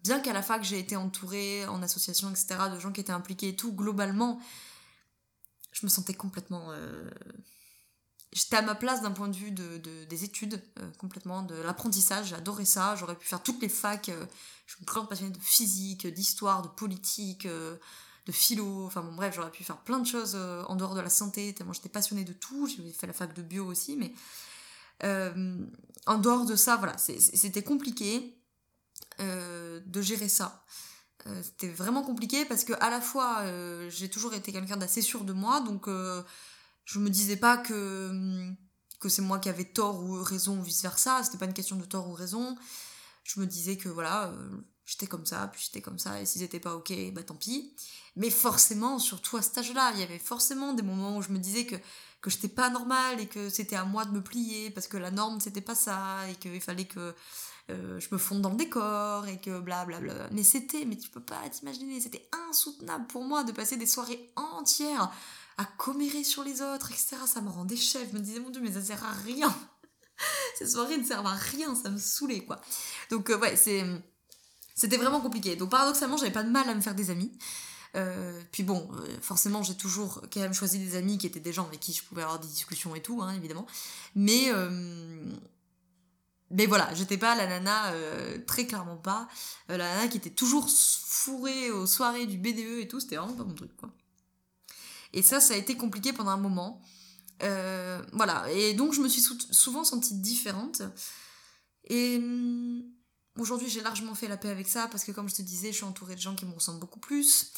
bien 0.04 0.20
qu'à 0.20 0.34
la 0.34 0.44
fac, 0.44 0.64
j'ai 0.64 0.78
été 0.78 0.96
entourée 0.96 1.66
en 1.66 1.82
association, 1.82 2.30
etc., 2.30 2.56
de 2.72 2.80
gens 2.80 2.92
qui 2.92 3.02
étaient 3.02 3.12
impliqués 3.12 3.50
et 3.50 3.56
tout, 3.56 3.74
globalement, 3.74 4.40
je 5.72 5.86
me 5.86 5.90
sentais 5.90 6.14
complètement 6.14 6.72
j'étais 8.34 8.56
à 8.56 8.62
ma 8.62 8.76
place 8.76 9.02
d'un 9.02 9.12
point 9.12 9.28
de 9.28 9.36
vue 9.36 9.52
de, 9.52 9.78
des 10.06 10.24
études, 10.24 10.62
euh, 10.80 10.90
complètement, 10.98 11.44
de 11.44 11.56
l'apprentissage, 11.56 12.28
j'adorais 12.28 12.66
ça, 12.66 12.96
j'aurais 12.96 13.16
pu 13.16 13.28
faire 13.28 13.42
toutes 13.42 13.62
les 13.62 13.70
facs, 13.70 14.10
euh, 14.10 14.26
je 14.66 14.74
suis 14.74 14.82
une 14.82 14.86
grande 14.86 15.08
passionnée 15.08 15.32
de 15.32 15.40
physique, 15.40 16.08
d'histoire, 16.08 16.62
de 16.62 16.68
politique, 16.68 17.46
euh, 17.46 17.78
de 18.26 18.32
philo, 18.32 18.86
enfin 18.86 19.02
bon 19.02 19.14
bref, 19.14 19.36
j'aurais 19.36 19.52
pu 19.52 19.64
faire 19.64 19.78
plein 19.78 20.00
de 20.00 20.08
choses 20.08 20.36
en 20.36 20.76
dehors 20.76 20.96
de 20.96 21.02
la 21.02 21.10
santé, 21.10 21.54
tellement 21.54 21.74
j'étais 21.74 21.90
passionnée 21.90 22.24
de 22.24 22.34
tout, 22.34 22.68
j'ai 22.68 22.92
fait 22.92 23.08
la 23.08 23.14
fac 23.14 23.34
de 23.34 23.42
bio 23.42 23.66
aussi, 23.66 23.98
mais 23.98 24.14
en 26.06 26.18
dehors 26.18 26.46
de 26.46 26.56
ça, 26.56 26.78
voilà, 26.78 26.98
c'était 26.98 27.64
compliqué 27.64 28.38
de 29.20 30.02
gérer 30.02 30.30
ça. 30.30 30.64
c'était 31.42 31.68
vraiment 31.68 32.02
compliqué 32.02 32.46
parce 32.46 32.64
que 32.64 32.74
à 32.80 32.90
la 32.90 33.02
fois 33.02 33.44
j'ai 33.90 34.10
toujours 34.10 34.34
été 34.34 34.54
quelqu'un 34.54 34.78
d'assez 34.78 35.02
sûr 35.02 35.26
de 35.26 35.34
moi, 35.34 35.60
donc 35.60 35.90
je 36.86 37.00
me 37.00 37.10
disais 37.10 37.38
pas 37.38 37.58
que, 37.58 38.54
que 39.00 39.10
c'est 39.10 39.22
moi 39.22 39.40
qui 39.40 39.50
avais 39.50 39.66
tort 39.66 40.02
ou 40.04 40.24
raison 40.24 40.60
ou 40.60 40.64
vice 40.64 40.82
versa, 40.82 41.24
c'était 41.24 41.38
pas 41.38 41.46
une 41.46 41.54
question 41.54 41.76
de 41.76 41.86
tort 41.86 42.10
ou 42.10 42.14
raison. 42.14 42.58
Je 43.24 43.40
me 43.40 43.46
disais 43.46 43.78
que 43.78 43.90
voilà, 43.90 44.28
euh, 44.28 44.50
j'étais 44.86 45.08
comme 45.08 45.26
ça, 45.26 45.50
puis 45.52 45.62
j'étais 45.66 45.82
comme 45.82 46.00
ça, 46.00 46.22
et 46.22 46.26
s'ils 46.26 46.44
étaient 46.44 46.60
pas 46.60 46.76
ok, 46.76 46.94
bah 47.14 47.24
tant 47.24 47.36
pis. 47.36 47.74
Mais 48.16 48.30
forcément, 48.30 49.00
surtout 49.00 49.38
à 49.38 49.42
cet 49.42 49.58
âge-là, 49.58 49.92
il 49.94 50.00
y 50.00 50.04
avait 50.04 50.20
forcément 50.20 50.74
des 50.74 50.84
moments 50.84 51.18
où 51.18 51.22
je 51.22 51.30
me 51.30 51.40
disais 51.40 51.66
que, 51.66 51.76
que 52.22 52.30
j'étais 52.30 52.50
pas 52.50 52.70
normal 52.70 53.20
et 53.20 53.28
que 53.28 53.50
c'était 53.50 53.76
à 53.76 53.86
moi 53.86 54.06
de 54.06 54.12
me 54.12 54.22
plier 54.22 54.70
parce 54.70 54.88
que 54.88 54.98
la 54.98 55.12
norme 55.12 55.40
c'était 55.40 55.62
pas 55.62 55.76
ça 55.76 56.30
et 56.30 56.36
qu'il 56.36 56.62
fallait 56.62 56.86
que 56.86 57.14
euh, 57.70 58.00
je 58.00 58.08
me 58.12 58.18
fonde 58.18 58.42
dans 58.42 58.50
le 58.50 58.58
décor 58.58 59.28
et 59.28 59.40
que 59.40 59.60
blablabla. 59.60 60.00
Bla 60.00 60.14
bla. 60.16 60.30
Mais 60.32 60.44
c'était, 60.44 60.86
mais 60.86 60.98
tu 60.98 61.10
peux 61.10 61.24
pas 61.24 61.42
t'imaginer, 61.50 62.00
c'était 62.00 62.30
insoutenable 62.50 63.08
pour 63.08 63.24
moi 63.24 63.44
de 63.44 63.52
passer 63.52 63.78
des 63.78 63.88
soirées 63.88 64.32
entières 64.36 65.12
à 65.58 65.66
commérer 65.66 66.24
sur 66.24 66.44
les 66.44 66.62
autres, 66.62 66.92
etc. 66.92 67.18
Ça 67.26 67.42
me 67.42 67.50
rendait 67.50 67.76
chef. 67.76 68.10
Je 68.12 68.18
me 68.18 68.22
disais, 68.22 68.40
mon 68.40 68.50
dieu, 68.50 68.62
mais 68.62 68.74
ça 68.74 68.82
sert 68.82 69.04
à 69.04 69.12
rien. 69.12 69.54
Ces 70.58 70.68
soirées 70.68 70.98
ne 70.98 71.04
servent 71.04 71.28
à 71.28 71.34
rien, 71.34 71.76
ça 71.76 71.90
me 71.90 71.98
saoulait, 71.98 72.46
quoi. 72.46 72.60
Donc, 73.10 73.30
euh, 73.30 73.38
ouais, 73.38 73.56
c'est. 73.56 73.84
C'était 74.76 74.98
vraiment 74.98 75.22
compliqué. 75.22 75.56
Donc, 75.56 75.70
paradoxalement, 75.70 76.18
j'avais 76.18 76.32
pas 76.32 76.44
de 76.44 76.50
mal 76.50 76.68
à 76.70 76.76
me 76.76 76.82
faire 76.82 76.96
des 76.96 77.10
amis. 77.10 77.32
Euh, 77.96 78.42
puis 78.52 78.64
bon, 78.64 78.90
euh, 78.94 79.18
forcément, 79.22 79.62
j'ai 79.62 79.76
toujours 79.76 80.22
quand 80.34 80.40
même 80.40 80.54
choisi 80.54 80.80
des 80.80 80.96
amis 80.96 81.18
qui 81.20 81.28
étaient 81.28 81.40
des 81.40 81.54
gens 81.54 81.68
avec 81.68 81.80
qui 81.80 81.94
je 81.94 82.04
pouvais 82.04 82.24
avoir 82.24 82.40
des 82.40 82.48
discussions 82.48 82.96
et 82.96 83.02
tout, 83.02 83.22
hein, 83.22 83.34
évidemment. 83.34 83.68
Mais. 84.16 84.52
Mais 86.56 86.68
voilà, 86.68 86.94
j'étais 86.94 87.18
pas 87.18 87.34
la 87.34 87.48
nana, 87.48 87.94
très 88.46 88.68
clairement 88.68 88.98
pas, 88.98 89.28
la 89.70 89.78
nana 89.78 90.08
qui 90.08 90.18
était 90.18 90.30
toujours 90.30 90.70
fourrée 90.70 91.72
aux 91.72 91.88
soirées 91.88 92.28
du 92.28 92.38
BDE 92.38 92.82
et 92.82 92.88
tout, 92.88 93.00
c'était 93.00 93.16
vraiment 93.16 93.34
pas 93.34 93.44
mon 93.44 93.56
truc, 93.56 93.76
quoi. 93.76 93.90
Et 95.14 95.22
ça, 95.22 95.40
ça 95.40 95.54
a 95.54 95.58
été 95.58 95.78
compliqué 95.78 96.12
pendant 96.12 96.32
un 96.32 96.38
moment. 96.38 96.82
Euh, 97.44 98.02
voilà, 98.14 98.50
et 98.52 98.74
donc 98.74 98.94
je 98.94 99.02
me 99.02 99.08
suis 99.08 99.22
souvent 99.22 99.84
sentie 99.84 100.16
différente. 100.16 100.82
Et 101.86 102.18
hum, 102.18 102.84
aujourd'hui, 103.38 103.70
j'ai 103.70 103.82
largement 103.82 104.16
fait 104.16 104.28
la 104.28 104.38
paix 104.38 104.50
avec 104.50 104.68
ça 104.68 104.88
parce 104.88 105.04
que, 105.04 105.12
comme 105.12 105.30
je 105.30 105.36
te 105.36 105.42
disais, 105.42 105.72
je 105.72 105.78
suis 105.78 105.86
entourée 105.86 106.16
de 106.16 106.22
gens 106.22 106.36
qui 106.36 106.46
me 106.46 106.54
ressemblent 106.54 106.80
beaucoup 106.80 107.00
plus. 107.00 107.52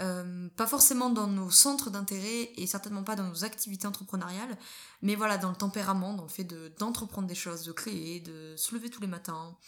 Euh, 0.00 0.48
pas 0.56 0.66
forcément 0.66 1.10
dans 1.10 1.26
nos 1.26 1.50
centres 1.50 1.90
d'intérêt 1.90 2.52
et 2.56 2.66
certainement 2.66 3.04
pas 3.04 3.16
dans 3.16 3.28
nos 3.28 3.44
activités 3.44 3.86
entrepreneuriales, 3.86 4.56
mais 5.02 5.14
voilà, 5.14 5.36
dans 5.36 5.50
le 5.50 5.56
tempérament, 5.56 6.14
dans 6.14 6.22
le 6.22 6.28
fait 6.28 6.44
d'entreprendre 6.78 7.28
des 7.28 7.34
choses, 7.34 7.64
de 7.64 7.72
créer, 7.72 8.20
de 8.20 8.54
se 8.56 8.74
lever 8.74 8.88
tous 8.88 9.02
les 9.02 9.06
matins, 9.06 9.58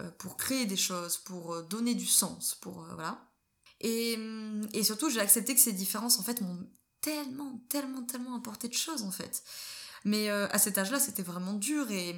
euh, 0.00 0.10
pour 0.12 0.36
créer 0.36 0.66
des 0.66 0.76
choses, 0.76 1.16
pour 1.16 1.54
euh, 1.54 1.62
donner 1.62 1.94
du 1.94 2.06
sens, 2.06 2.54
pour 2.54 2.86
voilà. 2.94 3.26
Et, 3.80 4.16
et 4.72 4.84
surtout, 4.84 5.10
j'ai 5.10 5.20
accepté 5.20 5.54
que 5.54 5.60
ces 5.60 5.72
différences, 5.72 6.18
en 6.18 6.22
fait, 6.22 6.40
m'ont 6.40 6.66
tellement, 7.00 7.60
tellement, 7.68 8.02
tellement 8.02 8.36
apporté 8.36 8.68
de 8.68 8.74
choses, 8.74 9.02
en 9.02 9.10
fait. 9.10 9.42
Mais 10.04 10.30
à 10.30 10.58
cet 10.58 10.78
âge-là, 10.78 11.00
c'était 11.00 11.22
vraiment 11.22 11.52
dur 11.54 11.90
et 11.90 12.16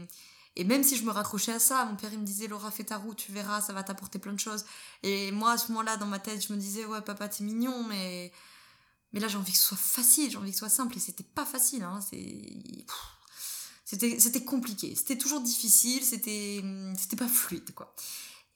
et 0.56 0.64
même 0.64 0.82
si 0.82 0.96
je 0.96 1.04
me 1.04 1.10
raccrochais 1.10 1.52
à 1.52 1.58
ça, 1.58 1.84
mon 1.84 1.96
père 1.96 2.10
il 2.12 2.18
me 2.18 2.24
disait 2.24 2.46
Laura 2.46 2.70
fais 2.70 2.84
ta 2.84 2.96
route, 2.96 3.16
tu 3.16 3.30
verras, 3.32 3.60
ça 3.60 3.72
va 3.72 3.82
t'apporter 3.82 4.18
plein 4.18 4.32
de 4.32 4.40
choses. 4.40 4.64
Et 5.02 5.30
moi 5.32 5.52
à 5.52 5.58
ce 5.58 5.68
moment-là 5.68 5.96
dans 5.98 6.06
ma 6.06 6.18
tête 6.18 6.46
je 6.46 6.52
me 6.52 6.58
disais 6.58 6.84
ouais 6.86 7.02
papa 7.02 7.28
t'es 7.28 7.44
mignon 7.44 7.84
mais 7.84 8.32
mais 9.12 9.20
là 9.20 9.28
j'ai 9.28 9.36
envie 9.36 9.52
que 9.52 9.58
ce 9.58 9.64
soit 9.64 9.76
facile, 9.76 10.30
j'ai 10.30 10.38
envie 10.38 10.50
que 10.50 10.56
ce 10.56 10.60
soit 10.60 10.68
simple 10.68 10.96
et 10.96 11.00
c'était 11.00 11.24
pas 11.24 11.44
facile 11.44 11.82
hein, 11.82 12.00
c'était 13.84 14.44
compliqué, 14.44 14.94
c'était 14.94 15.18
toujours 15.18 15.40
difficile, 15.40 16.02
c'était 16.04 16.62
pas 17.16 17.28
fluide 17.28 17.74
quoi. 17.74 17.94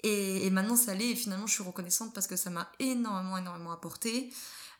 Et, 0.02 0.46
et, 0.46 0.50
maintenant 0.50 0.76
ça 0.76 0.92
allait 0.92 1.10
et 1.10 1.16
finalement 1.16 1.46
je 1.46 1.52
suis 1.52 1.62
reconnaissante 1.62 2.14
parce 2.14 2.26
que 2.26 2.36
ça 2.36 2.48
m'a 2.48 2.72
énormément 2.78 3.36
énormément 3.36 3.72
apporté 3.72 4.32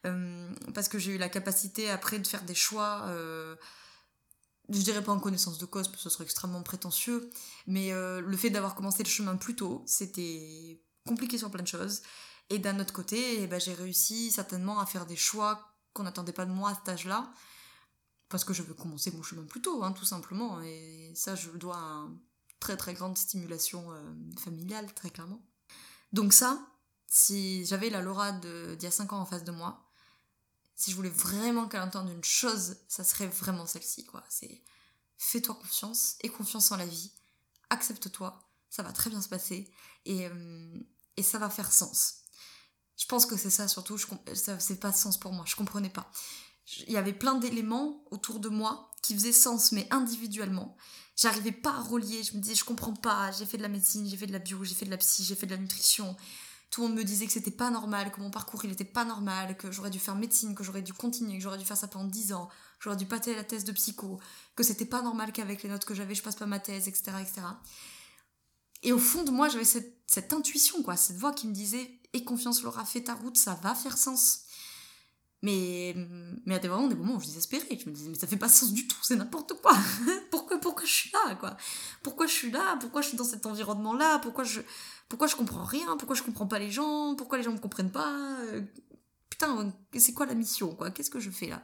euh, 0.07 0.51
parce 0.73 0.89
que 0.89 0.99
j'ai 0.99 1.13
eu 1.13 1.19
la 1.19 1.29
capacité 1.29 1.91
après 1.91 2.19
de 2.19 2.27
faire 2.27 2.43
des 2.43 2.55
choix 2.55 3.03
euh, 3.09 3.55
je 4.71 4.83
dirais 4.83 5.03
pas 5.03 5.13
en 5.13 5.21
connaissance 5.21 5.59
de 5.59 5.67
cause, 5.67 5.89
parce 5.89 6.03
que 6.03 6.03
ce 6.03 6.11
serait 6.11 6.25
extrêmement 6.25 6.63
prétentieux, 6.63 7.31
mais 7.67 7.93
euh, 7.93 8.21
le 8.21 8.37
fait 8.37 8.51
d'avoir 8.51 8.75
commencé 8.75 9.03
le 9.03 9.09
chemin 9.09 9.37
plus 9.37 9.57
tôt, 9.57 9.83
c'était 9.87 10.81
compliqué 11.07 11.39
sur 11.39 11.51
plein 11.51 11.63
de 11.63 11.69
choses. 11.69 12.03
Et 12.51 12.59
d'un 12.59 12.79
autre 12.81 12.93
côté, 12.93 13.43
eh 13.43 13.47
ben, 13.47 13.61
j'ai 13.61 13.75
réussi 13.75 14.31
certainement 14.31 14.81
à 14.81 14.87
faire 14.87 15.07
des 15.07 15.17
choix 15.17 15.75
qu'on 15.93 16.05
n'attendait 16.05 16.33
pas 16.33 16.47
de 16.47 16.53
moi 16.53 16.71
à 16.71 16.75
cet 16.75 16.89
âge-là, 16.89 17.33
parce 18.29 18.45
que 18.45 18.53
je 18.53 18.63
veux 18.63 18.75
commencer 18.75 19.11
mon 19.11 19.23
chemin 19.23 19.45
plus 19.45 19.61
tôt, 19.61 19.83
hein, 19.83 19.93
tout 19.93 20.05
simplement. 20.05 20.61
Et 20.63 21.13
ça, 21.15 21.35
je 21.35 21.51
le 21.51 21.59
dois 21.59 21.77
à 21.77 22.07
une 22.07 22.19
très 22.61 22.77
très 22.77 22.95
grande 22.95 23.19
stimulation 23.19 23.93
euh, 23.93 24.15
familiale, 24.39 24.93
très 24.95 25.11
clairement. 25.11 25.45
Donc 26.13 26.33
ça, 26.33 26.65
si 27.07 27.65
j'avais 27.67 27.91
la 27.91 28.03
Laura 28.03 28.33
d'il 28.33 28.83
y 28.83 28.87
a 28.87 28.91
5 28.91 29.13
ans 29.13 29.21
en 29.21 29.27
face 29.27 29.45
de 29.45 29.53
moi, 29.53 29.90
si 30.81 30.91
je 30.91 30.97
voulais 30.97 31.11
vraiment 31.11 31.69
qu'elle 31.69 31.83
entende 31.83 32.09
une 32.09 32.25
chose, 32.25 32.77
ça 32.89 33.05
serait 33.05 33.27
vraiment 33.27 33.67
celle-ci, 33.67 34.07
quoi. 34.07 34.25
C'est 34.31 34.63
fais-toi 35.19 35.55
confiance, 35.55 36.17
et 36.23 36.31
confiance 36.31 36.73
en 36.73 36.77
la 36.77 36.87
vie, 36.87 37.13
accepte-toi, 37.69 38.49
ça 38.71 38.83
va 38.83 38.91
très 38.91 39.11
bien 39.11 39.21
se 39.21 39.29
passer, 39.29 39.71
et, 40.07 40.27
euh, 40.27 40.81
et 41.19 41.23
ça 41.23 41.39
va 41.39 41.51
faire 41.51 41.71
sens. 41.71 42.21
Je 42.97 43.05
pense 43.05 43.27
que 43.27 43.37
c'est 43.37 43.51
ça 43.51 43.69
surtout, 43.69 43.99
ça 44.35 44.59
c'est 44.59 44.81
pas 44.81 44.93
sens 44.93 45.21
pour 45.21 45.33
moi, 45.33 45.45
je 45.47 45.57
comprenais 45.57 45.91
pas. 45.91 46.11
Il 46.87 46.93
y 46.93 46.97
avait 46.97 47.13
plein 47.13 47.35
d'éléments 47.35 48.03
autour 48.11 48.41
de 48.41 48.49
moi 48.49 48.91
qui 49.03 49.15
faisaient 49.15 49.33
sens, 49.33 49.73
mais 49.73 49.87
individuellement. 49.91 50.77
J'arrivais 51.17 51.53
pas 51.53 51.75
à 51.75 51.83
relier, 51.83 52.23
je 52.23 52.35
me 52.35 52.41
disais, 52.41 52.55
je 52.55 52.65
comprends 52.65 52.95
pas, 52.95 53.31
j'ai 53.33 53.45
fait 53.45 53.59
de 53.59 53.63
la 53.63 53.69
médecine, 53.69 54.09
j'ai 54.09 54.17
fait 54.17 54.27
de 54.27 54.33
la 54.33 54.39
bio, 54.39 54.65
j'ai 54.65 54.75
fait 54.75 54.87
de 54.87 54.91
la 54.91 54.97
psy, 54.97 55.25
j'ai 55.25 55.35
fait 55.35 55.47
de 55.47 55.55
la 55.55 55.61
nutrition, 55.61 56.17
tout 56.71 56.83
le 56.83 56.89
monde 56.89 56.99
me 56.99 57.05
disait 57.05 57.27
que 57.27 57.33
c'était 57.33 57.51
pas 57.51 57.71
normal, 57.71 58.13
que 58.13 58.21
mon 58.21 58.31
parcours 58.31 58.65
il 58.65 58.71
était 58.71 58.85
pas 58.85 59.05
normal, 59.05 59.57
que 59.57 59.73
j'aurais 59.73 59.91
dû 59.91 59.99
faire 59.99 60.15
médecine, 60.15 60.55
que 60.55 60.63
j'aurais 60.63 60.83
dû 60.83 60.93
continuer, 60.93 61.37
que 61.37 61.43
j'aurais 61.43 61.59
dû 61.59 61.65
faire 61.65 61.77
ça 61.77 61.89
pendant 61.89 62.07
10 62.07 62.33
ans, 62.33 62.49
j'aurais 62.79 62.97
dû 62.97 63.07
passer 63.07 63.35
la 63.35 63.43
thèse 63.43 63.65
de 63.65 63.73
psycho, 63.73 64.21
que 64.55 64.63
c'était 64.63 64.85
pas 64.85 65.03
normal 65.03 65.33
qu'avec 65.33 65.63
les 65.65 65.69
notes 65.69 65.85
que 65.85 65.95
j'avais 65.95 66.15
je 66.15 66.23
passe 66.23 66.37
pas 66.37 66.47
ma 66.47 66.61
thèse, 66.61 66.87
etc. 66.87 67.13
etc. 67.21 67.43
Et 68.83 68.93
au 68.93 68.99
fond 68.99 69.25
de 69.25 69.31
moi 69.31 69.49
j'avais 69.49 69.65
cette, 69.65 69.99
cette, 70.07 70.33
intuition, 70.33 70.83
quoi, 70.83 70.97
cette 70.97 71.17
voix 71.17 71.33
qui 71.33 71.49
me 71.49 71.53
disait 71.53 72.01
Aie 72.13 72.25
confiance 72.25 72.63
Laura, 72.63 72.85
fais 72.85 73.03
ta 73.03 73.15
route, 73.15 73.37
ça 73.37 73.59
va 73.63 73.75
faire 73.75 73.99
sens. 73.99 74.43
Mais, 75.43 75.95
mais 76.45 76.57
à 76.57 76.59
des 76.59 76.69
moments, 76.69 76.89
des 76.89 76.95
moments 76.95 77.15
où 77.15 77.21
je 77.21 77.27
désespérais, 77.27 77.67
je 77.71 77.89
me 77.89 77.95
disais 77.95 78.11
mais 78.11 78.15
ça 78.15 78.27
fait 78.27 78.37
pas 78.37 78.49
sens 78.49 78.73
du 78.73 78.87
tout, 78.87 78.99
c'est 79.03 79.17
n'importe 79.17 79.55
quoi. 79.63 79.73
pourquoi, 80.31 80.59
pourquoi 80.59 80.85
je 80.85 80.93
suis 80.93 81.11
là, 81.13 81.35
quoi? 81.37 81.57
Pourquoi 82.03 82.27
je 82.27 82.33
suis 82.33 82.51
là? 82.51 82.77
Pourquoi 82.79 83.01
je 83.01 83.09
suis 83.09 83.17
dans 83.17 83.25
cet 83.25 83.47
environnement-là? 83.47 84.19
Pourquoi 84.19 84.45
je 84.45 84.61
pourquoi 85.11 85.27
je 85.27 85.35
comprends 85.35 85.65
rien, 85.65 85.97
pourquoi 85.97 86.15
je 86.15 86.23
comprends 86.23 86.47
pas 86.47 86.61
les 86.61 86.71
gens, 86.71 87.17
pourquoi 87.17 87.37
les 87.37 87.43
gens 87.43 87.53
me 87.53 87.59
comprennent 87.59 87.91
pas, 87.91 88.39
euh, 88.43 88.63
putain, 89.29 89.75
c'est 89.97 90.15
quoi 90.15 90.25
la 90.25 90.35
mission, 90.35 90.73
quoi, 90.77 90.93
qu'est-ce 90.93 91.11
que 91.11 91.19
je 91.19 91.31
fais 91.31 91.49
là? 91.49 91.63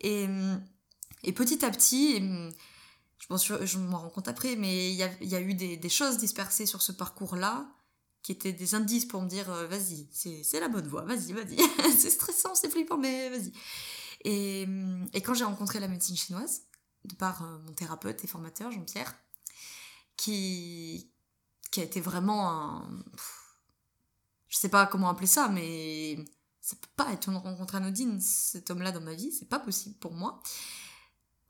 Et, 0.00 0.26
et 1.22 1.32
petit 1.32 1.62
à 1.62 1.70
petit, 1.70 2.16
je 3.18 3.26
m'en, 3.28 3.36
je 3.36 3.78
m'en 3.78 3.98
rends 3.98 4.08
compte 4.08 4.28
après, 4.28 4.56
mais 4.56 4.92
il 4.92 4.96
y 4.96 5.02
a, 5.02 5.10
y 5.20 5.34
a, 5.34 5.40
eu 5.42 5.52
des, 5.52 5.88
choses 5.90 6.16
dispersées 6.16 6.64
sur 6.64 6.80
ce 6.80 6.90
parcours-là, 6.90 7.66
qui 8.22 8.32
étaient 8.32 8.52
des 8.52 8.74
indices 8.74 9.06
pour 9.06 9.22
me 9.22 9.28
dire, 9.28 9.50
euh, 9.50 9.66
vas-y, 9.66 10.06
c'est, 10.12 10.60
la 10.60 10.68
bonne 10.68 10.86
voie, 10.86 11.02
vas-y, 11.02 11.32
vas-y, 11.32 11.58
c'est 11.98 12.10
stressant, 12.10 12.54
c'est 12.54 12.70
flippant, 12.70 12.98
mais 12.98 13.30
vas-y. 13.30 13.52
Et, 14.24 14.66
et 15.14 15.22
quand 15.22 15.34
j'ai 15.34 15.44
rencontré 15.44 15.80
la 15.80 15.88
médecine 15.88 16.16
chinoise, 16.16 16.62
de 17.04 17.14
par 17.14 17.42
euh, 17.42 17.58
mon 17.66 17.72
thérapeute 17.72 18.22
et 18.24 18.26
formateur, 18.26 18.70
Jean-Pierre, 18.70 19.14
qui, 20.16 21.10
qui 21.70 21.80
a 21.80 21.84
été 21.84 22.00
vraiment 22.00 22.50
un. 22.50 23.04
Je 24.48 24.56
sais 24.56 24.68
pas 24.68 24.86
comment 24.86 25.08
appeler 25.08 25.26
ça, 25.26 25.48
mais 25.48 26.18
ça 26.60 26.76
peut 26.76 26.88
pas 26.96 27.12
être 27.12 27.28
une 27.28 27.36
rencontre 27.36 27.76
anodine, 27.76 28.20
cet 28.20 28.70
homme-là 28.70 28.92
dans 28.92 29.00
ma 29.00 29.14
vie, 29.14 29.32
c'est 29.32 29.48
pas 29.48 29.60
possible 29.60 29.96
pour 29.96 30.12
moi. 30.12 30.42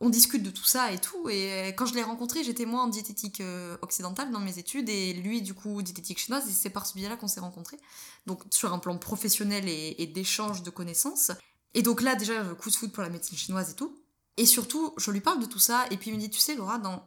On 0.03 0.09
discute 0.09 0.43
de 0.43 0.51
tout 0.51 0.65
ça 0.65 0.93
et 0.93 0.99
tout, 0.99 1.29
et 1.29 1.69
quand 1.77 1.85
je 1.85 1.95
l'ai 1.95 2.03
rencontré, 2.03 2.43
j'étais 2.43 2.65
moi 2.65 2.81
en 2.81 2.89
diététique 2.89 3.41
euh, 3.43 3.77
occidentale 3.83 4.31
dans 4.31 4.41
mes 4.41 4.59
études, 4.59 4.89
et 4.89 5.13
lui, 5.13 5.43
du 5.43 5.53
coup, 5.53 5.83
diététique 5.83 6.19
chinoise, 6.19 6.49
et 6.49 6.53
c'est 6.53 6.71
par 6.71 6.87
ce 6.87 6.95
biais-là 6.95 7.17
qu'on 7.17 7.29
s'est 7.29 7.41
rencontrés. 7.41 7.79
Donc, 8.27 8.43
sur 8.51 8.73
un 8.73 8.79
plan 8.79 8.97
professionnel 8.97 9.69
et, 9.69 10.07
d'échange 10.07 10.63
de 10.63 10.71
connaissances. 10.71 11.33
Et 11.75 11.83
donc 11.83 12.01
là, 12.01 12.15
déjà, 12.15 12.43
coup 12.55 12.71
de 12.71 12.75
foot 12.75 12.93
pour 12.93 13.03
la 13.03 13.11
médecine 13.11 13.37
chinoise 13.37 13.71
et 13.71 13.75
tout. 13.75 13.95
Et 14.39 14.47
surtout, 14.47 14.95
je 14.97 15.11
lui 15.11 15.21
parle 15.21 15.39
de 15.39 15.47
tout 15.47 15.59
ça, 15.59 15.85
et 15.91 15.99
puis 15.99 16.11
il 16.11 16.15
me 16.15 16.21
dit, 16.21 16.31
tu 16.31 16.41
sais, 16.41 16.55
Laura, 16.55 16.79
dans, 16.79 17.07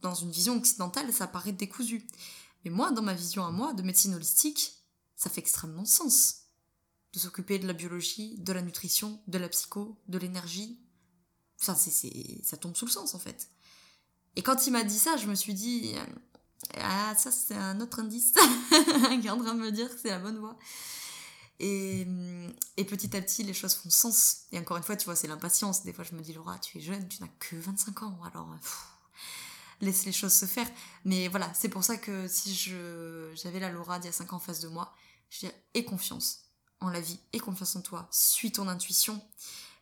dans 0.00 0.14
une 0.14 0.32
vision 0.32 0.56
occidentale, 0.56 1.12
ça 1.12 1.28
paraît 1.28 1.52
décousu. 1.52 2.08
Mais 2.64 2.70
moi, 2.70 2.90
dans 2.90 3.02
ma 3.02 3.14
vision 3.14 3.46
à 3.46 3.52
moi 3.52 3.72
de 3.72 3.82
médecine 3.82 4.14
holistique, 4.14 4.82
ça 5.14 5.30
fait 5.30 5.40
extrêmement 5.40 5.84
sens 5.84 6.42
de 7.12 7.18
s'occuper 7.18 7.58
de 7.58 7.66
la 7.66 7.72
biologie, 7.72 8.36
de 8.38 8.52
la 8.52 8.62
nutrition, 8.62 9.20
de 9.28 9.38
la 9.38 9.48
psycho, 9.48 9.96
de 10.08 10.18
l'énergie. 10.18 10.80
Enfin, 11.62 11.74
c'est, 11.74 12.42
ça 12.44 12.56
tombe 12.56 12.76
sous 12.76 12.86
le 12.86 12.90
sens 12.90 13.14
en 13.14 13.18
fait. 13.18 13.48
Et 14.36 14.42
quand 14.42 14.66
il 14.66 14.72
m'a 14.72 14.84
dit 14.84 14.98
ça, 14.98 15.16
je 15.16 15.26
me 15.26 15.34
suis 15.34 15.54
dit 15.54 15.94
ah 16.76 17.14
ça 17.16 17.30
c'est 17.30 17.54
un 17.54 17.80
autre 17.80 18.00
indice 18.00 18.32
qui 19.20 19.26
est 19.26 19.30
en 19.30 19.36
me 19.36 19.70
dire 19.70 19.88
que 19.88 20.00
c'est 20.00 20.10
la 20.10 20.18
bonne 20.18 20.38
voie. 20.38 20.58
Et, 21.60 22.06
et, 22.76 22.84
petit 22.84 23.16
à 23.16 23.22
petit, 23.22 23.44
les 23.44 23.54
choses 23.54 23.74
font 23.74 23.88
sens. 23.88 24.46
Et 24.50 24.58
encore 24.58 24.76
une 24.78 24.82
fois, 24.82 24.96
tu 24.96 25.04
vois, 25.04 25.14
c'est 25.14 25.28
l'impatience. 25.28 25.84
Des 25.84 25.92
fois, 25.92 26.02
je 26.02 26.16
me 26.16 26.20
dis, 26.20 26.32
Laura, 26.32 26.58
tu 26.58 26.78
es 26.78 26.80
jeune, 26.80 27.06
tu 27.06 27.22
n'as 27.22 27.28
que 27.38 27.54
25 27.54 28.02
ans. 28.02 28.18
Alors, 28.24 28.48
laisse 29.82 30.04
les 30.04 30.12
choses 30.12 30.32
se 30.32 30.46
faire. 30.46 30.68
Mais 31.04 31.28
voilà, 31.28 31.52
c'est 31.54 31.68
pour 31.68 31.84
ça 31.84 31.98
que 31.98 32.26
si 32.26 32.54
je 32.54 33.30
j'avais 33.34 33.60
la 33.60 33.70
Laura 33.70 33.98
d'il 33.98 34.06
y 34.06 34.08
a 34.08 34.12
5 34.12 34.32
ans 34.32 34.36
en 34.36 34.40
face 34.40 34.60
de 34.60 34.68
moi, 34.68 34.94
je 35.28 35.40
dirais 35.40 35.64
aie 35.74 35.84
confiance 35.84 36.44
en 36.80 36.88
la 36.88 37.00
vie, 37.00 37.20
aie 37.32 37.38
confiance 37.38 37.76
en 37.76 37.82
toi, 37.82 38.08
suis 38.10 38.50
ton 38.50 38.66
intuition. 38.68 39.22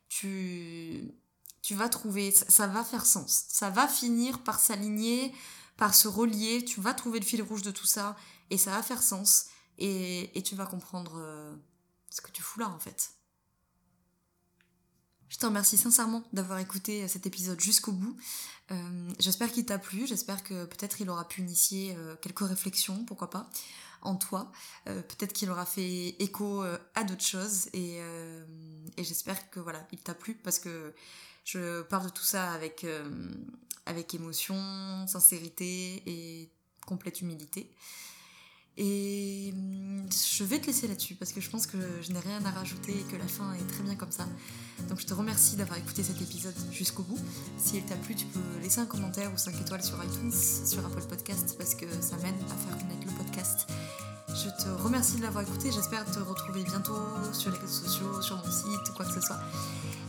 Tu 0.09 1.15
tu 1.63 1.75
vas 1.75 1.89
trouver 1.89 2.31
ça, 2.31 2.67
va 2.67 2.85
faire 2.85 3.07
sens. 3.07 3.45
Ça 3.49 3.71
va 3.71 3.89
finir 3.89 4.43
par 4.43 4.61
s'aligner, 4.61 5.35
par 5.77 5.95
se 5.95 6.09
relier, 6.09 6.65
tu 6.65 6.81
vas 6.81 6.95
trouver 6.95 7.21
le 7.21 7.25
fil 7.25 7.43
rouge 7.43 7.63
de 7.63 7.71
tout 7.71 7.87
ça 7.87 8.17
et 8.51 8.59
ça 8.59 8.71
va 8.71 8.83
faire 8.83 9.03
sens 9.03 9.47
et, 9.79 10.43
tu 10.45 10.55
vas 10.55 10.67
comprendre 10.67 11.15
euh, 11.17 11.55
ce 12.11 12.21
que 12.21 12.31
tu 12.31 12.43
fous 12.43 12.61
là 12.61 12.69
en 12.69 12.79
fait. 12.79 13.15
Je 15.31 15.37
te 15.37 15.47
remercie 15.47 15.79
sincèrement 15.79 16.25
d'avoir 16.33 16.59
écouté 16.59 17.07
cet 17.07 17.25
épisode 17.25 17.61
jusqu'au 17.61 17.93
bout. 17.93 18.17
Euh, 18.73 19.13
j'espère 19.21 19.53
qu'il 19.53 19.65
t'a 19.65 19.79
plu, 19.79 20.07
j'espère 20.07 20.43
que 20.43 20.65
peut-être 20.65 21.01
il 21.01 21.09
aura 21.09 21.27
pu 21.27 21.41
initier 21.41 21.95
euh, 21.97 22.17
quelques 22.21 22.41
réflexions, 22.41 23.05
pourquoi 23.05 23.31
pas, 23.31 23.49
en 24.03 24.17
toi. 24.17 24.51
Euh, 24.89 25.03
peut-être 25.03 25.33
qu'il 25.33 25.49
aura 25.49 25.67
fait 25.67 26.17
écho 26.19 26.65
à 26.97 27.05
d'autres 27.05 27.25
choses 27.25 27.69
et, 27.73 28.01
et 28.97 29.05
j'espère 29.05 29.51
que 29.51 29.61
voilà, 29.61 29.87
il 29.93 30.01
t'a 30.01 30.15
plu 30.15 30.35
parce 30.35 30.59
que 30.59 30.93
je 31.45 31.83
parle 31.83 32.07
de 32.07 32.11
tout 32.11 32.25
ça 32.25 32.53
avec, 32.53 32.87
avec 33.87 34.15
émotion, 34.15 34.57
sincérité 35.07 36.03
et 36.07 36.51
complète 36.87 37.21
humilité. 37.21 37.71
Et 38.77 39.53
hum, 39.53 40.07
je 40.11 40.45
vais 40.45 40.59
te 40.59 40.67
laisser 40.67 40.89
là-dessus 40.89 41.15
parce 41.15 41.33
que 41.33 41.41
je 41.41 41.51
pense 41.51 41.67
que 41.67 41.77
je 42.03 42.13
n'ai 42.13 42.19
rien 42.19 42.43
à 42.47 42.51
rajouter 42.51 42.93
et 42.93 43.13
que 43.13 43.17
la 43.17 43.27
fin 43.27 43.53
est 43.53 43.67
très 43.67 43.83
bien 43.83 43.95
comme 43.95 44.11
ça. 44.11 44.27
Donc 44.89 45.01
je 45.01 45.07
te 45.07 45.13
remercie 45.13 45.57
d'avoir 45.57 45.79
écouté 45.79 46.03
cet 46.03 46.21
épisode 46.23 46.55
jusqu'au 46.73 47.03
bout. 47.03 47.19
Si 47.59 47.77
il 47.77 47.85
t'a 47.85 47.97
plu, 47.97 48.15
tu 48.15 48.25
peux 48.27 48.41
laisser 48.63 48.81
un 48.81 48.87
commentaire 48.87 49.31
ou 49.35 49.37
5 49.37 49.61
étoiles 49.61 49.83
sur 49.83 50.03
iTunes, 50.03 50.33
sur 50.33 50.85
Apple 50.87 51.03
Podcast 51.09 51.57
parce 51.59 51.75
que 51.75 51.87
ça 52.01 52.17
m'aide 52.17 52.35
à 52.51 52.55
faire 52.55 52.79
connaître 52.79 53.07
le 53.07 53.23
podcast. 53.23 53.67
Je 54.29 54.49
te 54.65 54.71
remercie 54.83 55.17
de 55.17 55.23
l'avoir 55.23 55.45
écouté. 55.45 55.71
J'espère 55.73 56.05
te 56.07 56.21
retrouver 56.21 56.63
bientôt 56.63 56.97
sur 57.35 57.51
les 57.51 57.59
réseaux 57.59 57.87
sociaux, 57.87 58.23
sur 58.23 58.37
mon 58.37 58.51
site, 58.51 58.95
quoi 58.97 59.05
que 59.05 59.13
ce 59.13 59.21
soit. 59.21 59.41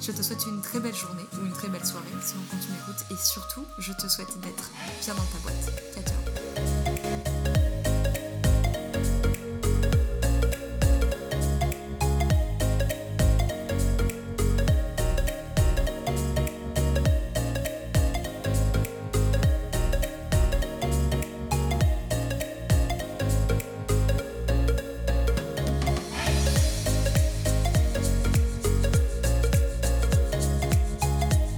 Je 0.01 0.11
te 0.11 0.23
souhaite 0.23 0.45
une 0.47 0.61
très 0.61 0.79
belle 0.79 0.95
journée 0.95 1.25
ou 1.33 1.45
une 1.45 1.51
très 1.51 1.67
belle 1.67 1.85
soirée 1.85 2.07
selon 2.25 2.41
quand 2.49 2.57
tu 2.57 2.71
m'écoutes. 2.71 3.05
Et 3.11 3.23
surtout, 3.23 3.65
je 3.77 3.93
te 3.93 4.07
souhaite 4.07 4.39
d'être 4.41 4.71
bien 5.03 5.13
dans 5.13 5.21
ta 5.21 5.37
boîte. 5.43 5.71
Ciao, 5.93 6.03
ciao. 6.03 6.80